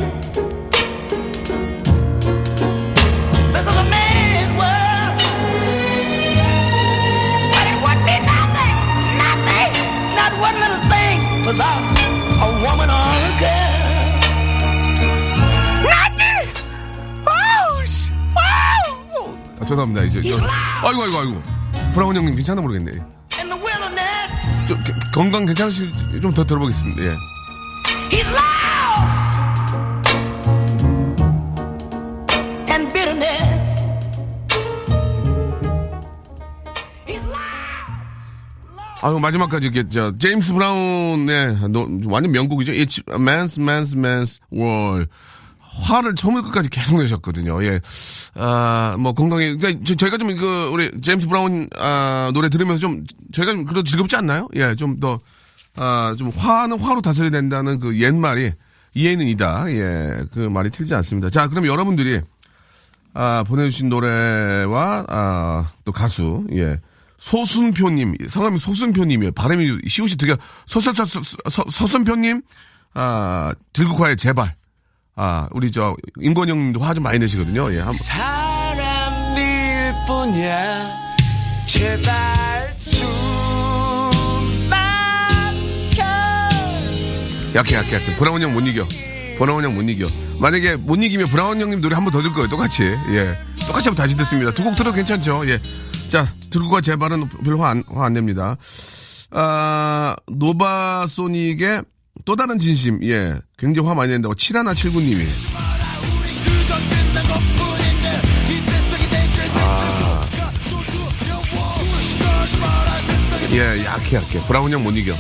This 3.54 3.66
is 3.66 3.78
a 3.84 3.86
man's 3.90 4.54
world. 4.62 5.18
But 7.54 7.66
it 7.72 7.78
would 7.84 8.02
be 8.08 8.16
nothing, 8.32 8.76
nothing, 9.26 9.72
not 10.20 10.32
one 10.48 10.56
little 10.64 10.84
thing 10.92 11.18
without 11.50 11.82
a 12.46 12.50
woman 12.66 12.90
or 12.90 13.10
a 13.30 13.34
girl. 13.42 13.80
Oh, 17.28 17.84
oh! 18.38 19.38
아, 19.60 19.66
죄송합니다. 19.66 20.04
이제, 20.04 20.22
저, 20.22 20.36
아이고, 20.86 21.04
아이고, 21.04 21.18
아이고. 21.20 21.42
브라운 21.94 22.16
형님 22.16 22.36
괜찮나 22.36 22.62
모르겠네. 22.62 22.92
좀, 24.72 24.80
게- 24.86 24.94
건강 25.14 25.46
괜찮으시, 25.46 25.92
좀더 26.22 26.46
들어보겠습니다. 26.46 27.04
예. 27.04 27.16
he's 28.10 28.28
lost. 28.32 29.32
And 32.70 32.88
bitterness. 32.94 33.86
He's 37.06 37.22
lost. 37.26 37.92
아유, 39.02 39.20
마지막까지 39.20 39.68
이렇게, 39.68 39.90
저, 39.90 40.16
제임스 40.18 40.54
브라운의, 40.54 41.70
노, 41.70 41.86
완전 42.06 42.32
명곡이죠. 42.32 42.72
It's 42.72 43.04
Man's, 43.08 43.60
Man's, 43.60 43.94
Man's 43.96 44.40
World. 44.54 45.10
화를 45.82 46.16
처음부터 46.16 46.48
끝까지 46.48 46.70
계속 46.70 47.00
내셨거든요. 47.00 47.64
예. 47.66 47.80
아, 48.36 48.96
뭐, 49.00 49.14
건강에, 49.14 49.56
그러니까 49.56 49.84
저, 49.86 49.96
저희가 49.96 50.18
좀, 50.18 50.36
그, 50.36 50.70
우리, 50.72 50.92
제임스 51.02 51.28
브라운, 51.28 51.68
아, 51.78 52.32
노래 52.34 52.50
들으면서 52.50 52.80
좀, 52.80 53.04
저희가 53.32 53.52
좀, 53.54 53.66
그래도 53.66 53.84
즐겁지 53.84 54.16
않나요? 54.16 54.48
예, 54.56 54.76
좀 54.76 55.00
더, 55.00 55.20
아, 55.78 56.16
좀, 56.18 56.30
화는 56.30 56.80
화로 56.80 57.02
다스려야 57.02 57.32
된다는 57.32 57.80
그 57.80 58.00
옛말이, 58.00 58.52
이해는 58.94 59.28
이다. 59.28 59.72
예, 59.72 60.24
그 60.34 60.40
말이 60.40 60.70
틀리지 60.70 60.94
않습니다. 60.96 61.30
자, 61.30 61.48
그럼 61.48 61.66
여러분들이, 61.66 62.22
아, 63.14 63.44
보내 63.48 63.70
주신 63.70 63.90
노래와, 63.90 65.06
아, 65.10 65.72
또 65.86 65.92
가수, 65.92 66.46
예. 66.54 66.80
소순표님, 67.20 68.16
성함이 68.30 68.58
소순표님이에요. 68.58 69.32
발음이 69.34 69.82
시우시 69.88 70.18
되게, 70.18 70.36
서서, 70.66 70.94
서, 70.94 71.06
서, 71.06 71.22
서, 71.50 71.64
서순표님, 71.70 72.42
아, 72.94 73.54
들국화의 73.74 74.18
제발. 74.18 74.56
아, 75.24 75.48
우리 75.52 75.70
저, 75.72 75.96
인권 76.20 76.50
형님도 76.50 76.80
화 76.80 76.96
좀 76.96 77.04
많이 77.04 77.20
내시거든요. 77.20 77.72
예, 77.74 77.78
한 77.80 77.88
번. 77.90 77.94
사람일 77.98 79.44
뿐이야 80.08 80.88
제발 81.68 82.74
숨 82.76 83.06
약해, 87.54 87.76
약해, 87.76 87.96
약해. 87.96 88.16
브라운 88.16 88.42
형 88.42 88.54
못 88.54 88.62
이겨. 88.66 88.88
브라운 89.38 89.64
형 89.64 89.76
못 89.76 89.82
이겨. 89.90 90.08
만약에 90.40 90.78
못 90.78 90.96
이기면 91.04 91.28
브라운 91.28 91.60
형님 91.62 91.82
노래 91.82 91.96
한 91.96 92.04
번 92.06 92.12
더 92.12 92.22
틀 92.22 92.32
거예요. 92.34 92.48
똑같이. 92.48 92.84
예. 92.84 93.38
똑같이 93.68 93.90
한번 93.90 93.96
다시 94.04 94.16
듣습니다. 94.18 94.52
두 94.54 94.64
곡 94.64 94.76
들어도 94.78 94.96
괜찮죠? 94.96 95.44
예. 95.50 95.60
자, 96.10 96.28
들국화 96.50 96.80
제발은 96.82 97.28
별로 97.44 97.60
화 97.60 97.70
안, 97.70 97.84
화 97.94 98.06
안 98.06 98.14
냅니다. 98.14 98.56
아, 99.32 100.16
노바소닉의 100.28 101.84
또 102.26 102.36
다른 102.36 102.60
진심. 102.60 103.04
예. 103.04 103.36
굉장히 103.58 103.88
화 103.88 103.94
많이 103.94 104.12
낸다고 104.12 104.36
7179님이. 104.36 105.28
예, 113.54 113.84
약해, 113.84 114.16
약해. 114.16 114.40
브라운 114.48 114.72
형못 114.72 114.96
이겨. 114.96 115.14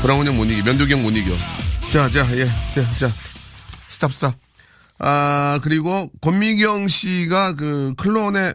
브라운 0.00 0.26
형못 0.26 0.50
이겨. 0.50 0.64
면도기 0.64 0.94
형못 0.94 1.14
이겨. 1.16 1.36
자, 1.92 2.08
자, 2.08 2.26
예. 2.36 2.46
자, 2.74 2.90
자. 2.96 3.10
stop, 3.88 4.12
stop. 4.12 4.34
아, 4.98 5.58
그리고 5.62 6.10
권미경 6.20 6.88
씨가 6.88 7.54
그 7.54 7.94
클론의 7.98 8.54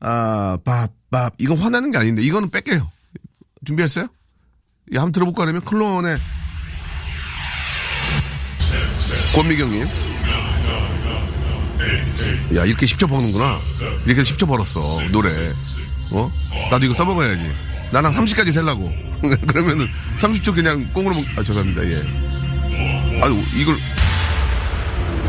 아, 0.00 0.58
밥, 0.64 0.90
밥. 1.10 1.34
이건 1.38 1.58
화나는 1.58 1.92
게 1.92 1.98
아닌데, 1.98 2.22
이거는 2.22 2.50
뺄게요. 2.50 2.90
준비했어요? 3.64 4.08
예, 4.92 4.98
한번 4.98 5.12
들어볼까 5.12 5.42
그러면 5.42 5.62
클론의 5.62 6.18
권미경님. 9.32 9.86
야, 12.54 12.64
이렇게 12.64 12.86
10초 12.86 13.08
버는구나. 13.08 13.58
이렇게 14.06 14.22
10초 14.22 14.46
벌었어, 14.46 14.80
노래. 15.10 15.28
어? 16.12 16.30
나도 16.70 16.84
이거 16.84 16.94
써먹어야지. 16.94 17.42
나랑 17.90 18.14
30까지 18.14 18.52
셀라고. 18.52 18.92
그러면은 19.46 19.88
30초 20.16 20.54
그냥 20.54 20.88
꽁으로 20.92 21.14
먹, 21.14 21.24
아, 21.36 21.42
죄송합니다, 21.42 21.84
예. 21.86 21.94
아유, 23.22 23.42
이걸, 23.56 23.76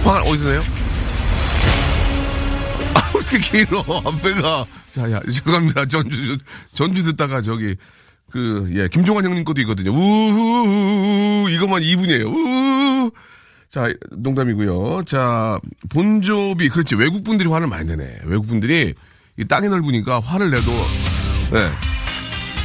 화가 0.04 0.22
어디서 0.24 0.50
내요? 0.50 0.64
아, 2.96 3.12
왜 3.14 3.22
이렇게 3.22 3.40
길어, 3.40 3.80
앞에가. 4.06 4.66
자, 4.92 5.12
야, 5.12 5.20
죄송합니다. 5.26 5.86
전주, 5.86 6.38
전주 6.74 7.04
듣다가 7.04 7.42
저기, 7.42 7.76
그, 8.32 8.70
예, 8.76 8.88
김종환 8.90 9.24
형님 9.26 9.44
것도 9.44 9.62
있거든요. 9.62 9.92
우후, 9.92 11.50
이것만 11.52 11.82
2분이에요. 11.82 12.26
우후. 12.26 13.12
자, 13.74 13.92
농담이고요. 14.12 15.02
자, 15.06 15.60
본조비, 15.90 16.70
그렇지. 16.70 16.94
외국 16.94 17.24
분들이 17.24 17.50
화를 17.50 17.66
많이 17.66 17.88
내네. 17.88 18.20
외국 18.26 18.46
분들이 18.46 18.94
이 19.36 19.46
땅이 19.46 19.68
넓으니까 19.68 20.20
화를 20.20 20.52
내도, 20.52 20.72
예. 21.54 21.72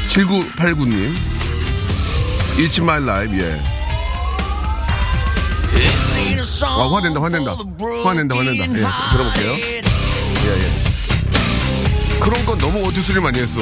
7989님. 0.09 1.15
It's 2.59 2.83
my 2.83 3.03
life, 3.03 3.41
예. 3.41 3.59
와, 6.63 6.95
화낸다, 6.97 7.23
화낸다. 7.23 7.53
화낸다, 8.05 8.37
화낸다. 8.37 8.65
예, 8.65 8.67
들어볼게요. 8.67 9.53
예, 9.55 9.81
예. 10.59 12.21
그런 12.21 12.45
건 12.45 12.59
너무 12.59 12.87
어투수를 12.87 13.23
많이 13.23 13.39
했어. 13.39 13.61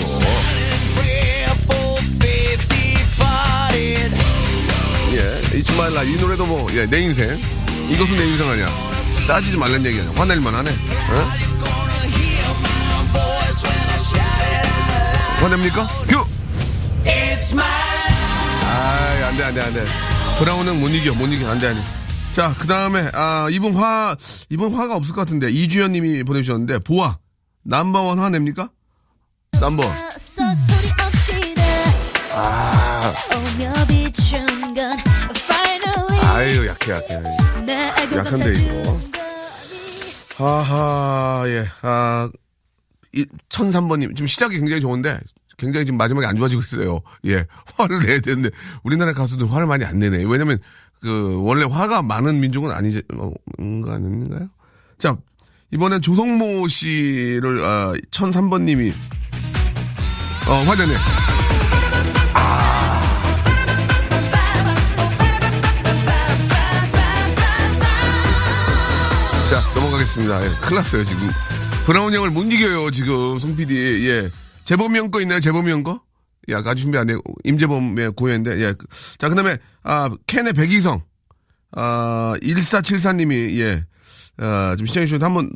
It's 5.57 5.73
my 5.73 5.90
life. 5.90 6.12
이 6.14 6.21
노래도 6.21 6.45
뭐, 6.45 6.71
예, 6.75 6.85
내 6.87 7.01
인생. 7.01 7.31
이것은 7.88 8.14
내 8.14 8.27
인생 8.27 8.47
아니야. 8.47 8.69
따지지 9.27 9.57
말란 9.57 9.83
얘기 9.87 9.99
아니야. 9.99 10.12
화낼만 10.14 10.55
하네. 10.55 10.71
어? 10.71 11.31
화냅니까? 15.40 15.87
큐! 16.09 16.27
아이, 18.64 19.23
안 19.23 19.37
돼, 19.38 19.45
안 19.45 19.55
돼, 19.55 19.61
안 19.62 19.73
돼. 19.73 19.87
브라운은 20.38 20.79
못 20.79 20.88
이겨, 20.88 21.14
못 21.14 21.27
이겨. 21.29 21.51
안 21.51 21.59
돼, 21.59 21.69
안 21.69 21.75
돼. 21.75 21.81
자, 22.33 22.55
그 22.59 22.66
다음에, 22.66 23.11
아, 23.14 23.49
이분 23.51 23.75
화, 23.77 24.14
이분 24.51 24.75
화가 24.75 24.95
없을 24.95 25.14
것 25.14 25.23
같은데, 25.23 25.51
이주연 25.51 25.92
님이 25.92 26.23
보내주셨는데, 26.23 26.81
보아. 26.81 27.16
넘버원 27.62 28.19
화 28.19 28.29
냅니까? 28.29 28.69
넘버. 29.59 29.83
소리 30.19 30.90
없이다 31.01 31.62
아, 32.35 33.14
아유, 36.37 36.66
약해, 36.66 36.92
약해. 36.92 37.14
약한데, 38.14 38.51
이거. 38.61 39.01
하하, 40.37 41.44
예. 41.46 41.66
아, 41.81 42.29
이, 43.14 43.25
1003번님. 43.49 44.14
지금 44.14 44.27
시작이 44.27 44.59
굉장히 44.59 44.83
좋은데, 44.83 45.18
굉장히 45.57 45.87
지금 45.87 45.96
마지막에 45.96 46.27
안 46.27 46.37
좋아지고 46.37 46.61
있어요. 46.61 47.01
예. 47.25 47.46
화를 47.79 48.01
내야 48.01 48.20
되는데, 48.20 48.51
우리나라 48.83 49.14
가수들 49.14 49.51
화를 49.51 49.66
많이 49.66 49.87
안 49.87 49.99
내네. 49.99 50.25
왜냐면, 50.25 50.59
그, 51.01 51.40
원래 51.42 51.64
화가 51.64 52.03
많은 52.03 52.38
민족은 52.40 52.70
아니지, 52.70 53.03
어, 53.14 53.31
뭔가 53.57 53.94
아닌가요? 53.94 54.51
자, 54.99 55.16
이번엔 55.72 56.03
조성모 56.03 56.68
씨를, 56.68 57.64
아, 57.64 57.94
1003번님이, 58.11 58.92
어, 60.49 60.53
화내네. 60.53 60.92
자, 69.50 69.62
넘어가겠습니다. 69.74 70.44
예, 70.44 70.48
큰일 70.61 70.74
났어요, 70.76 71.04
지금. 71.04 71.30
브라운 71.87 72.12
형을 72.12 72.30
못 72.30 72.42
이겨요, 72.44 72.90
지금, 72.90 73.38
송 73.38 73.54
PD. 73.54 74.09
예. 74.09 74.28
재범이 74.64 74.98
형 74.98 75.11
거 75.11 75.20
있나요, 75.20 75.38
재범이 75.38 75.70
형 75.70 75.82
거? 75.85 76.00
예, 76.48 76.54
아까 76.54 76.74
준비 76.74 76.98
안 76.98 77.09
해. 77.09 77.14
임재범의 77.44 78.12
고해인데, 78.16 78.61
예. 78.61 78.74
자, 79.18 79.28
그 79.28 79.35
다음에, 79.37 79.59
아, 79.85 80.11
캔의 80.26 80.52
백이성. 80.54 81.02
아, 81.72 82.35
1474님이, 82.42 83.56
예. 83.61 83.85
아, 84.38 84.74
좀 84.76 84.87
시청해주셨는데, 84.87 85.24
한 85.24 85.35
번, 85.35 85.50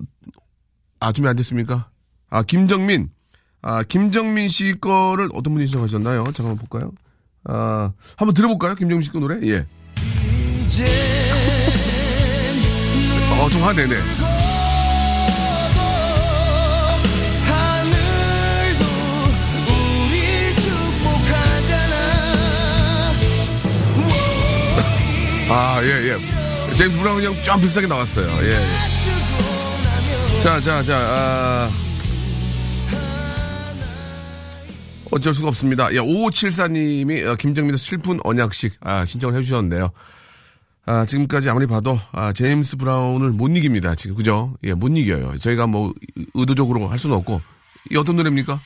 아, 1.01 1.11
준비 1.11 1.29
안 1.29 1.35
됐습니까? 1.37 1.91
아, 2.31 2.43
김정민. 2.45 3.11
아, 3.63 3.83
김정민 3.83 4.49
씨 4.49 4.77
거를 4.81 5.29
어떤 5.35 5.53
분이 5.55 5.67
신청하셨나요? 5.67 6.25
잠깐만 6.33 6.57
볼까요? 6.59 6.93
아, 7.45 7.93
한번 8.17 8.35
들어볼까요? 8.35 8.77
김정민 8.77 9.03
씨 9.03 9.11
거 9.11 9.19
노래? 9.19 9.41
예. 9.49 9.67
어, 13.41 13.49
좀 13.49 13.63
화내네. 13.63 13.97
아, 25.49 25.81
예, 25.83 25.89
예. 25.89 26.75
제임스 26.75 26.99
브라운 26.99 27.23
형좀 27.23 27.61
비슷하게 27.63 27.87
나왔어요. 27.87 28.29
예. 28.43 28.51
예. 28.51 30.41
자, 30.41 30.61
자, 30.61 30.83
자, 30.83 30.95
아. 30.99 31.71
어쩔 35.11 35.33
수가 35.33 35.49
없습니다. 35.49 35.91
예, 35.95 35.99
5574님이 35.99 37.27
어, 37.27 37.37
김정민의 37.37 37.79
슬픈 37.79 38.21
언약식, 38.23 38.75
아, 38.81 39.07
신청을 39.07 39.39
해주셨는데요. 39.39 39.93
아, 40.87 41.05
지금까지 41.07 41.49
아무리 41.51 41.67
봐도 41.67 42.01
아, 42.13 42.33
제임스 42.33 42.77
브라운을 42.79 43.31
못 43.31 43.49
이깁니다. 43.57 43.95
지금 43.95 44.17
그죠? 44.17 44.55
예, 44.65 44.73
못 44.75 44.89
이겨요. 44.89 45.39
저희가 45.39 45.67
뭐 45.67 45.93
의- 46.17 46.27
의도적으로 46.35 46.89
할 46.89 46.99
수는 46.99 47.17
없고 47.17 47.41
이 47.91 47.97
어떤 47.97 48.17
노래입니까? 48.17 48.61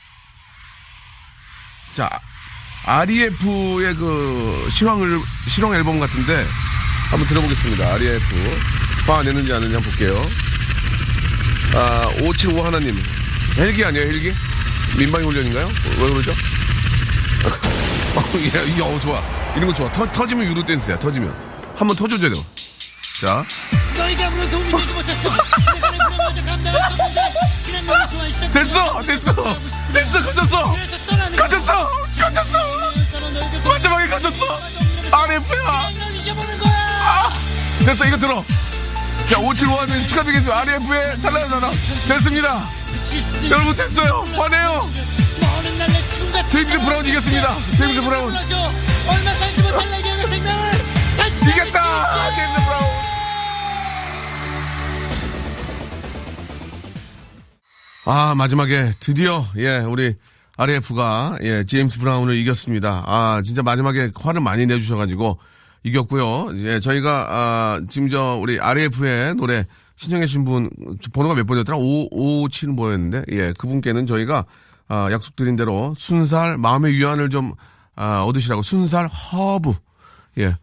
자, 1.91 2.09
REF의 2.85 3.95
그 3.95 4.67
실황을 4.69 5.19
실황 5.47 5.73
앨범 5.73 5.99
같은데 5.99 6.45
한번 7.09 7.27
들어보겠습니다. 7.27 7.93
REF 7.95 8.23
화 9.07 9.21
내는지 9.23 9.53
안 9.53 9.61
내는지 9.61 9.75
한번 9.75 9.91
볼게요. 9.91 10.21
아, 11.75 12.07
575 12.21 12.63
하나 12.63 12.81
님 12.81 12.95
헬기 13.57 13.83
아니에요 13.83 14.07
헬기? 14.07 14.33
민방위 14.97 15.25
훈련인가요? 15.25 15.67
왜 15.99 16.09
그러죠? 16.09 16.31
어, 18.15 18.21
예, 18.37 18.71
이, 18.71 18.81
어, 18.81 18.99
좋아. 18.99 19.21
이런 19.55 19.67
거 19.67 19.73
좋아. 19.73 19.91
터, 19.91 20.09
터지면 20.11 20.45
유도 20.47 20.63
댄스야, 20.65 20.97
터지면. 20.97 21.35
한번 21.75 21.95
터줘줘야 21.95 22.31
돼. 22.31 22.39
자. 23.21 23.45
좋아해 28.09 28.29
시작 28.31 28.51
됐어! 28.53 29.01
됐어! 29.01 29.43
됐어! 29.93 30.21
가졌어! 30.21 30.75
가졌어! 31.37 31.89
가졌어! 32.19 32.57
마지막에 33.67 34.07
가졌어! 34.07 34.59
RF야! 35.11 35.89
거야 36.59 37.33
됐어, 37.85 38.05
이거 38.05 38.17
들어. 38.17 38.43
자, 39.27 39.37
575하는 39.37 40.07
축하드리겠습니다. 40.07 40.59
RF의 40.59 41.19
찰나의 41.19 41.49
전화. 41.49 41.69
됐습니다. 42.07 42.69
여러분, 43.49 43.75
됐어요. 43.75 44.23
화내요. 44.35 44.89
제임스 46.49 46.79
브라운 46.79 47.05
이겼습니다. 47.05 47.55
제임스 47.77 48.01
브라운. 48.01 48.33
얼마 49.07 49.33
살지 49.33 49.61
못할 49.61 49.91
내게 49.91 50.09
의 50.11 50.25
생명을 50.25 50.74
이겼다! 51.49 52.31
제임스 52.35 52.65
브라운. 52.65 52.85
아, 58.05 58.35
마지막에 58.35 58.91
드디어, 58.99 59.43
예, 59.57 59.77
우리 59.79 60.15
RF가, 60.57 61.37
예, 61.41 61.63
제임스 61.65 61.99
브라운을 61.99 62.35
이겼습니다. 62.37 63.03
아, 63.05 63.41
진짜 63.43 63.63
마지막에 63.63 64.11
화를 64.15 64.41
많이 64.41 64.65
내주셔가지고 64.67 65.39
이겼고요. 65.83 66.49
예, 66.67 66.79
저희가, 66.79 67.27
아, 67.29 67.81
지금 67.89 68.09
저, 68.09 68.37
우리 68.39 68.59
RF의 68.59 69.35
노래 69.35 69.65
신청해주신 69.97 70.45
분, 70.45 70.69
번호가 71.13 71.35
몇 71.35 71.45
번이었더라? 71.47 71.77
557 71.77 72.69
뭐였는데, 72.69 73.23
예, 73.31 73.53
그분께는 73.57 74.05
저희가, 74.07 74.45
아, 74.87 75.09
약속드린 75.11 75.55
대로 75.55 75.93
순살, 75.97 76.57
마음의 76.57 76.93
위안을 76.93 77.29
좀, 77.29 77.53
아, 77.95 78.21
얻으시라고 78.21 78.61
순살 78.61 79.07
허브, 79.07 79.73
예, 80.37 80.45
허- 80.45 80.57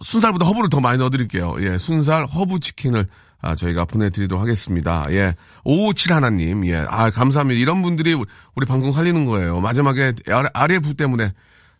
순살보다 0.00 0.46
허브를 0.46 0.68
더 0.70 0.80
많이 0.80 0.98
넣어드릴게요. 0.98 1.56
예, 1.60 1.78
순살 1.78 2.24
허브 2.26 2.60
치킨을 2.60 3.06
아, 3.42 3.54
저희가 3.54 3.84
보내드리도록 3.84 4.40
하겠습니다. 4.42 5.04
예, 5.10 5.34
557 5.64 6.12
하나님, 6.12 6.66
예, 6.66 6.76
아 6.88 7.10
감사합니다. 7.10 7.60
이런 7.60 7.82
분들이 7.82 8.14
우리- 8.14 8.66
방송 8.66 8.92
살리는 8.92 9.24
거예요. 9.26 9.60
마지막에 9.60 10.14
아- 10.30 10.48
RF 10.52 10.94
때문에 10.94 11.32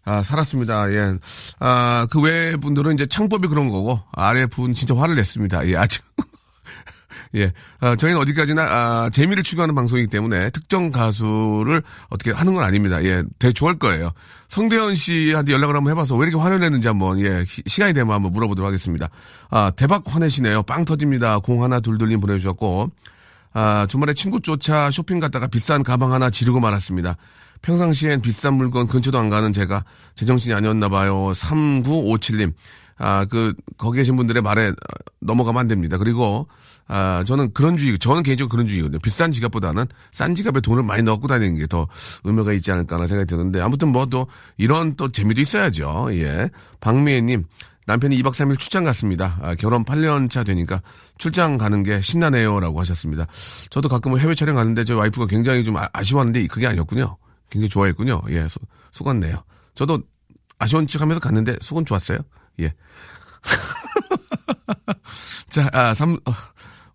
아, 0.04 0.22
살았습니다. 0.22 0.92
예, 0.92 1.14
아, 1.58 2.06
그 2.10 2.20
외 2.20 2.56
분들은 2.56 2.94
이제 2.94 3.06
창법이 3.06 3.48
그런 3.48 3.68
거고 3.70 4.00
RF는 4.12 4.74
진짜 4.74 4.94
화를 4.96 5.14
냈습니다. 5.16 5.66
예, 5.68 5.76
아직. 5.76 6.02
예, 7.36 7.52
아, 7.80 7.94
저희는 7.96 8.18
어디까지나 8.20 8.62
아, 8.62 9.10
재미를 9.10 9.42
추구하는 9.42 9.74
방송이기 9.74 10.08
때문에 10.08 10.50
특정 10.50 10.90
가수를 10.90 11.82
어떻게 12.08 12.32
하는 12.32 12.54
건 12.54 12.64
아닙니다. 12.64 13.02
예, 13.04 13.22
대충 13.38 13.68
할 13.68 13.78
거예요. 13.78 14.10
성대현 14.48 14.94
씨한테 14.94 15.52
연락을 15.52 15.76
한번 15.76 15.90
해봐서 15.90 16.16
왜 16.16 16.26
이렇게 16.28 16.42
화를 16.42 16.60
냈는지 16.60 16.88
한번 16.88 17.18
예 17.20 17.44
시- 17.44 17.62
시간이 17.66 17.92
되면 17.92 18.14
한번 18.14 18.32
물어보도록 18.32 18.66
하겠습니다. 18.66 19.10
아 19.50 19.70
대박 19.76 20.02
화내시네요. 20.06 20.62
빵 20.62 20.84
터집니다. 20.84 21.38
공 21.40 21.62
하나 21.62 21.78
둘둘님 21.80 22.20
보내주셨고 22.20 22.90
아 23.52 23.86
주말에 23.88 24.14
친구 24.14 24.40
쫓아 24.40 24.90
쇼핑 24.90 25.20
갔다가 25.20 25.46
비싼 25.46 25.82
가방 25.82 26.12
하나 26.12 26.30
지르고 26.30 26.60
말았습니다. 26.60 27.16
평상시엔 27.62 28.20
비싼 28.22 28.54
물건 28.54 28.86
근처도 28.86 29.18
안 29.18 29.28
가는 29.30 29.52
제가 29.52 29.84
제정신이 30.14 30.54
아니었나 30.54 30.88
봐요. 30.88 31.32
3957님. 31.34 32.52
아, 32.98 33.26
그, 33.26 33.52
거기 33.76 33.98
계신 33.98 34.16
분들의 34.16 34.40
말에 34.42 34.68
어, 34.68 34.74
넘어가면 35.20 35.60
안 35.60 35.68
됩니다. 35.68 35.98
그리고, 35.98 36.48
아, 36.88 37.24
저는 37.26 37.52
그런 37.52 37.76
주의, 37.76 37.98
저는 37.98 38.22
개인적으로 38.22 38.50
그런 38.50 38.66
주의거든요. 38.66 39.00
비싼 39.00 39.32
지갑보다는 39.32 39.86
싼 40.12 40.34
지갑에 40.36 40.60
돈을 40.60 40.82
많이 40.84 41.02
넣고 41.02 41.26
다니는 41.26 41.58
게 41.58 41.66
더 41.66 41.88
의미가 42.24 42.52
있지 42.52 42.70
않을까 42.70 42.94
하는 42.96 43.06
생각이 43.08 43.28
드는데, 43.28 43.60
아무튼 43.60 43.88
뭐 43.88 44.06
또, 44.06 44.28
이런 44.56 44.94
또 44.94 45.10
재미도 45.10 45.40
있어야죠. 45.40 46.08
예. 46.12 46.48
박미애님, 46.80 47.44
남편이 47.86 48.16
2박 48.22 48.30
3일 48.32 48.56
출장 48.58 48.84
갔습니다. 48.84 49.38
아, 49.42 49.54
결혼 49.56 49.84
8년 49.84 50.30
차 50.30 50.44
되니까 50.44 50.80
출장 51.18 51.58
가는 51.58 51.82
게 51.82 52.00
신나네요. 52.00 52.60
라고 52.60 52.80
하셨습니다. 52.80 53.26
저도 53.70 53.88
가끔 53.88 54.16
해외 54.18 54.34
촬영 54.36 54.54
가는데 54.56 54.84
저 54.84 54.96
와이프가 54.96 55.26
굉장히 55.26 55.64
좀 55.64 55.76
아- 55.76 55.88
아쉬워하는데 55.92 56.46
그게 56.46 56.66
아니었군요. 56.68 57.16
굉장히 57.50 57.68
좋아했군요. 57.68 58.22
예, 58.30 58.46
속, 58.48 58.62
속았네요. 58.92 59.42
저도 59.74 60.00
아쉬운 60.58 60.86
척 60.86 61.02
하면서 61.02 61.20
갔는데 61.20 61.56
속은 61.60 61.84
좋았어요. 61.84 62.18
예. 62.60 62.72
자, 65.48 65.68
아, 65.72 65.94
삼, 65.94 66.18
어, 66.26 66.32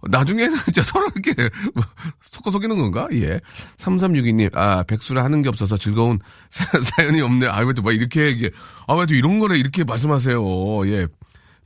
나중에는 0.09 0.55
진짜 0.65 0.83
서로 0.83 1.09
이렇게 1.15 1.49
뭐, 1.75 1.83
속고 2.21 2.51
속이는 2.51 2.77
건가? 2.77 3.07
예. 3.13 3.39
3362님, 3.77 4.55
아, 4.55 4.83
백수라 4.83 5.23
하는 5.23 5.41
게 5.41 5.49
없어서 5.49 5.77
즐거운 5.77 6.19
사, 6.49 6.65
사연이 6.81 7.21
없네. 7.21 7.47
아, 7.47 7.59
왜 7.61 7.73
또 7.73 7.81
막 7.81 7.93
이렇게, 7.93 8.29
이게, 8.29 8.49
아, 8.87 8.93
왜 8.95 9.05
또 9.05 9.13
이런 9.15 9.39
거를 9.39 9.57
이렇게 9.57 9.83
말씀하세요. 9.83 10.87
예. 10.87 11.07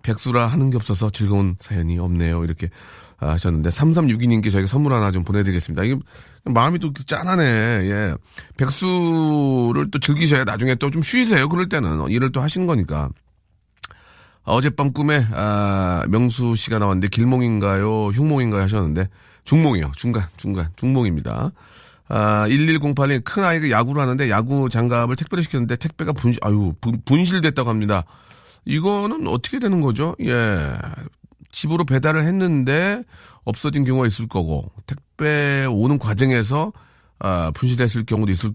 백수라 0.04 0.48
하는 0.48 0.70
게 0.70 0.78
없어서 0.78 1.10
즐거운 1.10 1.56
사연이 1.60 1.98
없네요. 1.98 2.44
이렇게 2.44 2.70
아, 3.18 3.30
하셨는데, 3.32 3.70
3362님께 3.70 4.52
저희가 4.52 4.68
선물 4.68 4.94
하나 4.94 5.12
좀 5.12 5.24
보내드리겠습니다. 5.24 5.84
이게 5.84 5.98
마음이 6.44 6.78
또 6.80 6.92
짠하네. 6.94 7.44
예. 7.44 8.14
백수를 8.58 9.90
또 9.92 10.00
즐기셔야 10.00 10.44
나중에 10.44 10.76
또 10.76 10.90
좀 10.92 11.02
쉬세요. 11.02 11.50
그럴 11.50 11.68
때는. 11.70 12.10
일을 12.12 12.32
또 12.32 12.42
하시는 12.42 12.68
거니까. 12.68 13.10
어젯밤 14.46 14.94
꿈에 14.94 15.26
아, 15.34 16.04
명수 16.08 16.56
씨가 16.56 16.80
나왔는데 16.80 17.08
길몽인가요, 17.08 18.08
흉몽인가요 18.08 18.62
하셨는데 18.64 19.10
중몽이요. 19.44 19.92
중간, 19.96 20.28
중간, 20.38 20.70
중몽입니다. 20.76 21.52
아, 22.08 22.46
1108님 22.48 23.24
큰 23.24 23.44
아이가 23.44 23.70
야구를 23.70 24.02
하는데 24.02 24.30
야구 24.30 24.70
장갑을 24.70 25.16
택배를 25.16 25.44
시켰는데 25.44 25.76
택배가 25.78 26.14
분실, 26.14 26.40
아유 26.44 26.74
분, 26.80 27.02
분실됐다고 27.06 27.70
합니다. 27.70 28.04
이거는 28.66 29.28
어떻게 29.28 29.60
되는 29.60 29.82
거죠? 29.82 30.16
예, 30.22 30.78
집으로 31.52 31.86
배달을 31.86 32.26
했는데 32.26 33.04
없어진 33.44 33.84
경우가 33.84 34.08
있을 34.08 34.28
거고 34.28 34.72
택배 34.86 35.66
오는 35.66 35.98
과정에서 35.98 36.72
아, 37.20 37.52
분실했을 37.56 38.06
경우도 38.06 38.32
있을 38.32 38.54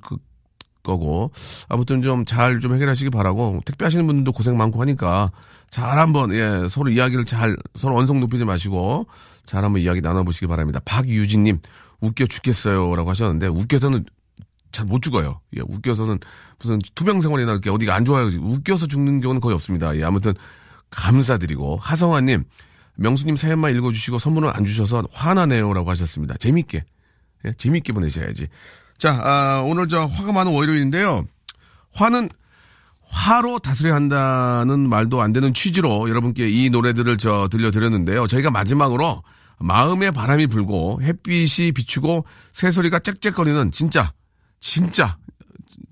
거- 0.82 0.92
거고 0.92 1.30
아무튼 1.68 2.02
좀잘좀 2.02 2.74
해결하시기 2.74 3.10
바라고 3.10 3.60
택배 3.64 3.84
하시는 3.84 4.06
분들도 4.06 4.32
고생 4.32 4.56
많고 4.56 4.80
하니까 4.80 5.30
잘 5.70 5.98
한번 5.98 6.32
예 6.32 6.66
서로 6.68 6.90
이야기를 6.90 7.26
잘 7.26 7.56
서로 7.74 7.96
언성 7.96 8.18
높이지 8.20 8.44
마시고 8.44 9.06
잘 9.44 9.64
한번 9.64 9.82
이야기 9.82 10.00
나눠보시기 10.00 10.46
바랍니다. 10.46 10.80
박유진님 10.84 11.60
웃겨 12.00 12.26
죽겠어요라고 12.26 13.10
하셨는데 13.10 13.46
웃겨서는 13.48 14.04
잘 14.72 14.86
못 14.86 15.02
죽어요. 15.02 15.40
예 15.56 15.60
웃겨서는 15.62 16.18
무슨 16.58 16.78
투병 16.94 17.20
생활이나 17.20 17.52
이렇게 17.52 17.70
어디가 17.70 17.94
안 17.94 18.04
좋아요. 18.04 18.26
웃겨서 18.26 18.86
죽는 18.86 19.20
경우는 19.20 19.40
거의 19.40 19.54
없습니다. 19.54 19.96
예 19.96 20.04
아무튼 20.04 20.32
감사드리고 20.90 21.76
하성아님 21.76 22.44
명수님 22.96 23.36
사연만 23.36 23.74
읽어주시고 23.76 24.18
선물은 24.18 24.50
안 24.50 24.64
주셔서 24.64 25.02
화나네요라고 25.12 25.90
하셨습니다. 25.90 26.36
재밌게 26.38 26.84
예, 27.46 27.52
재밌게 27.56 27.92
보내셔야지. 27.92 28.48
자, 29.00 29.18
아, 29.24 29.62
오늘 29.64 29.88
저 29.88 30.04
화가 30.04 30.30
많은 30.30 30.52
월요일인데요. 30.52 31.26
화는 31.94 32.28
화로 33.02 33.58
다스려야 33.58 33.94
한다는 33.94 34.88
말도 34.90 35.22
안 35.22 35.32
되는 35.32 35.54
취지로 35.54 36.08
여러분께 36.10 36.50
이 36.50 36.68
노래들을 36.68 37.16
저 37.16 37.48
들려드렸는데요. 37.50 38.26
저희가 38.26 38.50
마지막으로 38.50 39.22
마음의 39.58 40.12
바람이 40.12 40.48
불고 40.48 41.00
햇빛이 41.02 41.72
비추고 41.72 42.26
새소리가 42.52 42.98
짹짹거리는 42.98 43.72
진짜, 43.72 44.12
진짜, 44.60 45.16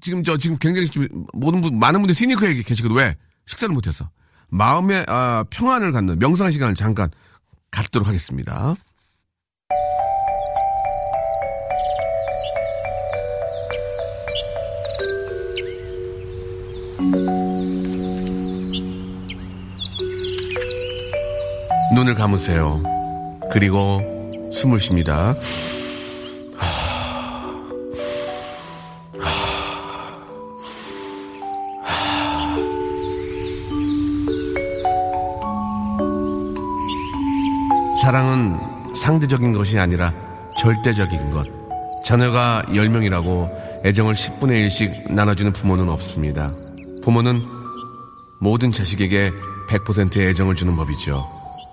지금 0.03 0.23
저 0.23 0.37
지금 0.37 0.59
굉장히 0.59 0.91
모든 1.33 1.63
분, 1.63 1.79
많은 1.79 2.01
분들이 2.01 2.15
시니커에 2.15 2.63
계시거든. 2.63 2.95
왜? 2.95 3.17
식사를 3.47 3.73
못해서. 3.73 4.11
마음의 4.51 5.07
아, 5.09 5.45
평안을 5.49 5.93
갖는 5.93 6.19
명상 6.19 6.51
시간을 6.51 6.75
잠깐 6.75 7.11
갖도록 7.71 8.07
하겠습니다. 8.07 8.77
눈을 21.95 22.15
감으세요. 22.15 22.83
그리고 23.53 24.01
숨을 24.53 24.81
쉽니다. 24.81 25.35
사랑은 38.03 38.59
상대적인 38.95 39.53
것이 39.53 39.79
아니라 39.79 40.13
절대적인 40.57 41.31
것. 41.31 41.47
자녀가 42.05 42.63
10명이라고 42.69 43.85
애정을 43.85 44.15
10분의 44.15 44.67
1씩 44.67 45.13
나눠주는 45.13 45.53
부모는 45.53 45.89
없습니다. 45.91 46.51
부모는 47.03 47.47
모든 48.41 48.73
자식에게 48.73 49.33
100%의 49.69 50.29
애정을 50.29 50.55
주는 50.55 50.75
법이죠. 50.77 51.27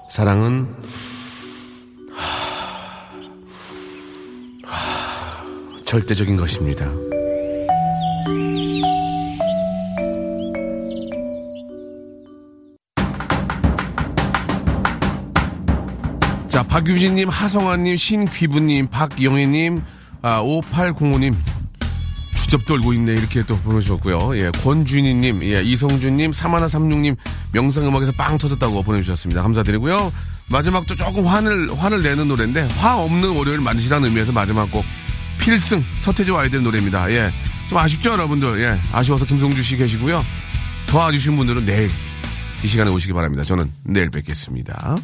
사랑은 0.09 0.75
하... 2.13 2.25
하... 4.69 5.83
절대적인 5.85 6.37
것입니다. 6.37 6.91
자, 16.55 16.63
박유진님, 16.63 17.27
하성아님, 17.27 17.97
신귀부님, 17.97 18.87
박영애님, 18.87 19.83
아, 20.21 20.41
5805님, 20.41 21.35
주접 22.45 22.63
떨고 22.67 22.93
있네. 22.93 23.13
이렇게 23.13 23.43
또 23.43 23.57
보내주셨고요. 23.57 24.37
예, 24.37 24.51
권준희님, 24.51 25.43
예, 25.43 25.63
이성준님, 25.63 26.29
3136님, 26.29 27.17
명상음악에서 27.53 28.11
빵 28.11 28.37
터졌다고 28.37 28.83
보내주셨습니다. 28.83 29.41
감사드리고요. 29.41 30.13
마지막 30.47 30.85
또 30.85 30.95
조금 30.95 31.25
화를, 31.25 31.75
화를 31.75 32.03
내는 32.03 32.27
노래인데, 32.27 32.67
화 32.77 32.97
없는 32.97 33.35
월요일 33.35 33.61
만드시라는 33.61 34.09
의미에서 34.09 34.31
마지막 34.31 34.71
곡, 34.71 34.85
필승, 35.39 35.83
서태지 35.97 36.31
될 36.51 36.61
노래입니다. 36.61 37.11
예, 37.11 37.31
좀 37.67 37.79
아쉽죠, 37.79 38.11
여러분들? 38.11 38.61
예, 38.61 38.79
아쉬워서 38.91 39.25
김성주 39.25 39.63
씨 39.63 39.75
계시고요. 39.75 40.23
더 40.85 41.01
아주신 41.01 41.35
분들은 41.37 41.65
내일 41.65 41.89
이 42.63 42.67
시간에 42.67 42.91
오시기 42.91 43.11
바랍니다. 43.13 43.43
저는 43.43 43.71
내일 43.83 44.11
뵙겠습니다. 44.11 44.97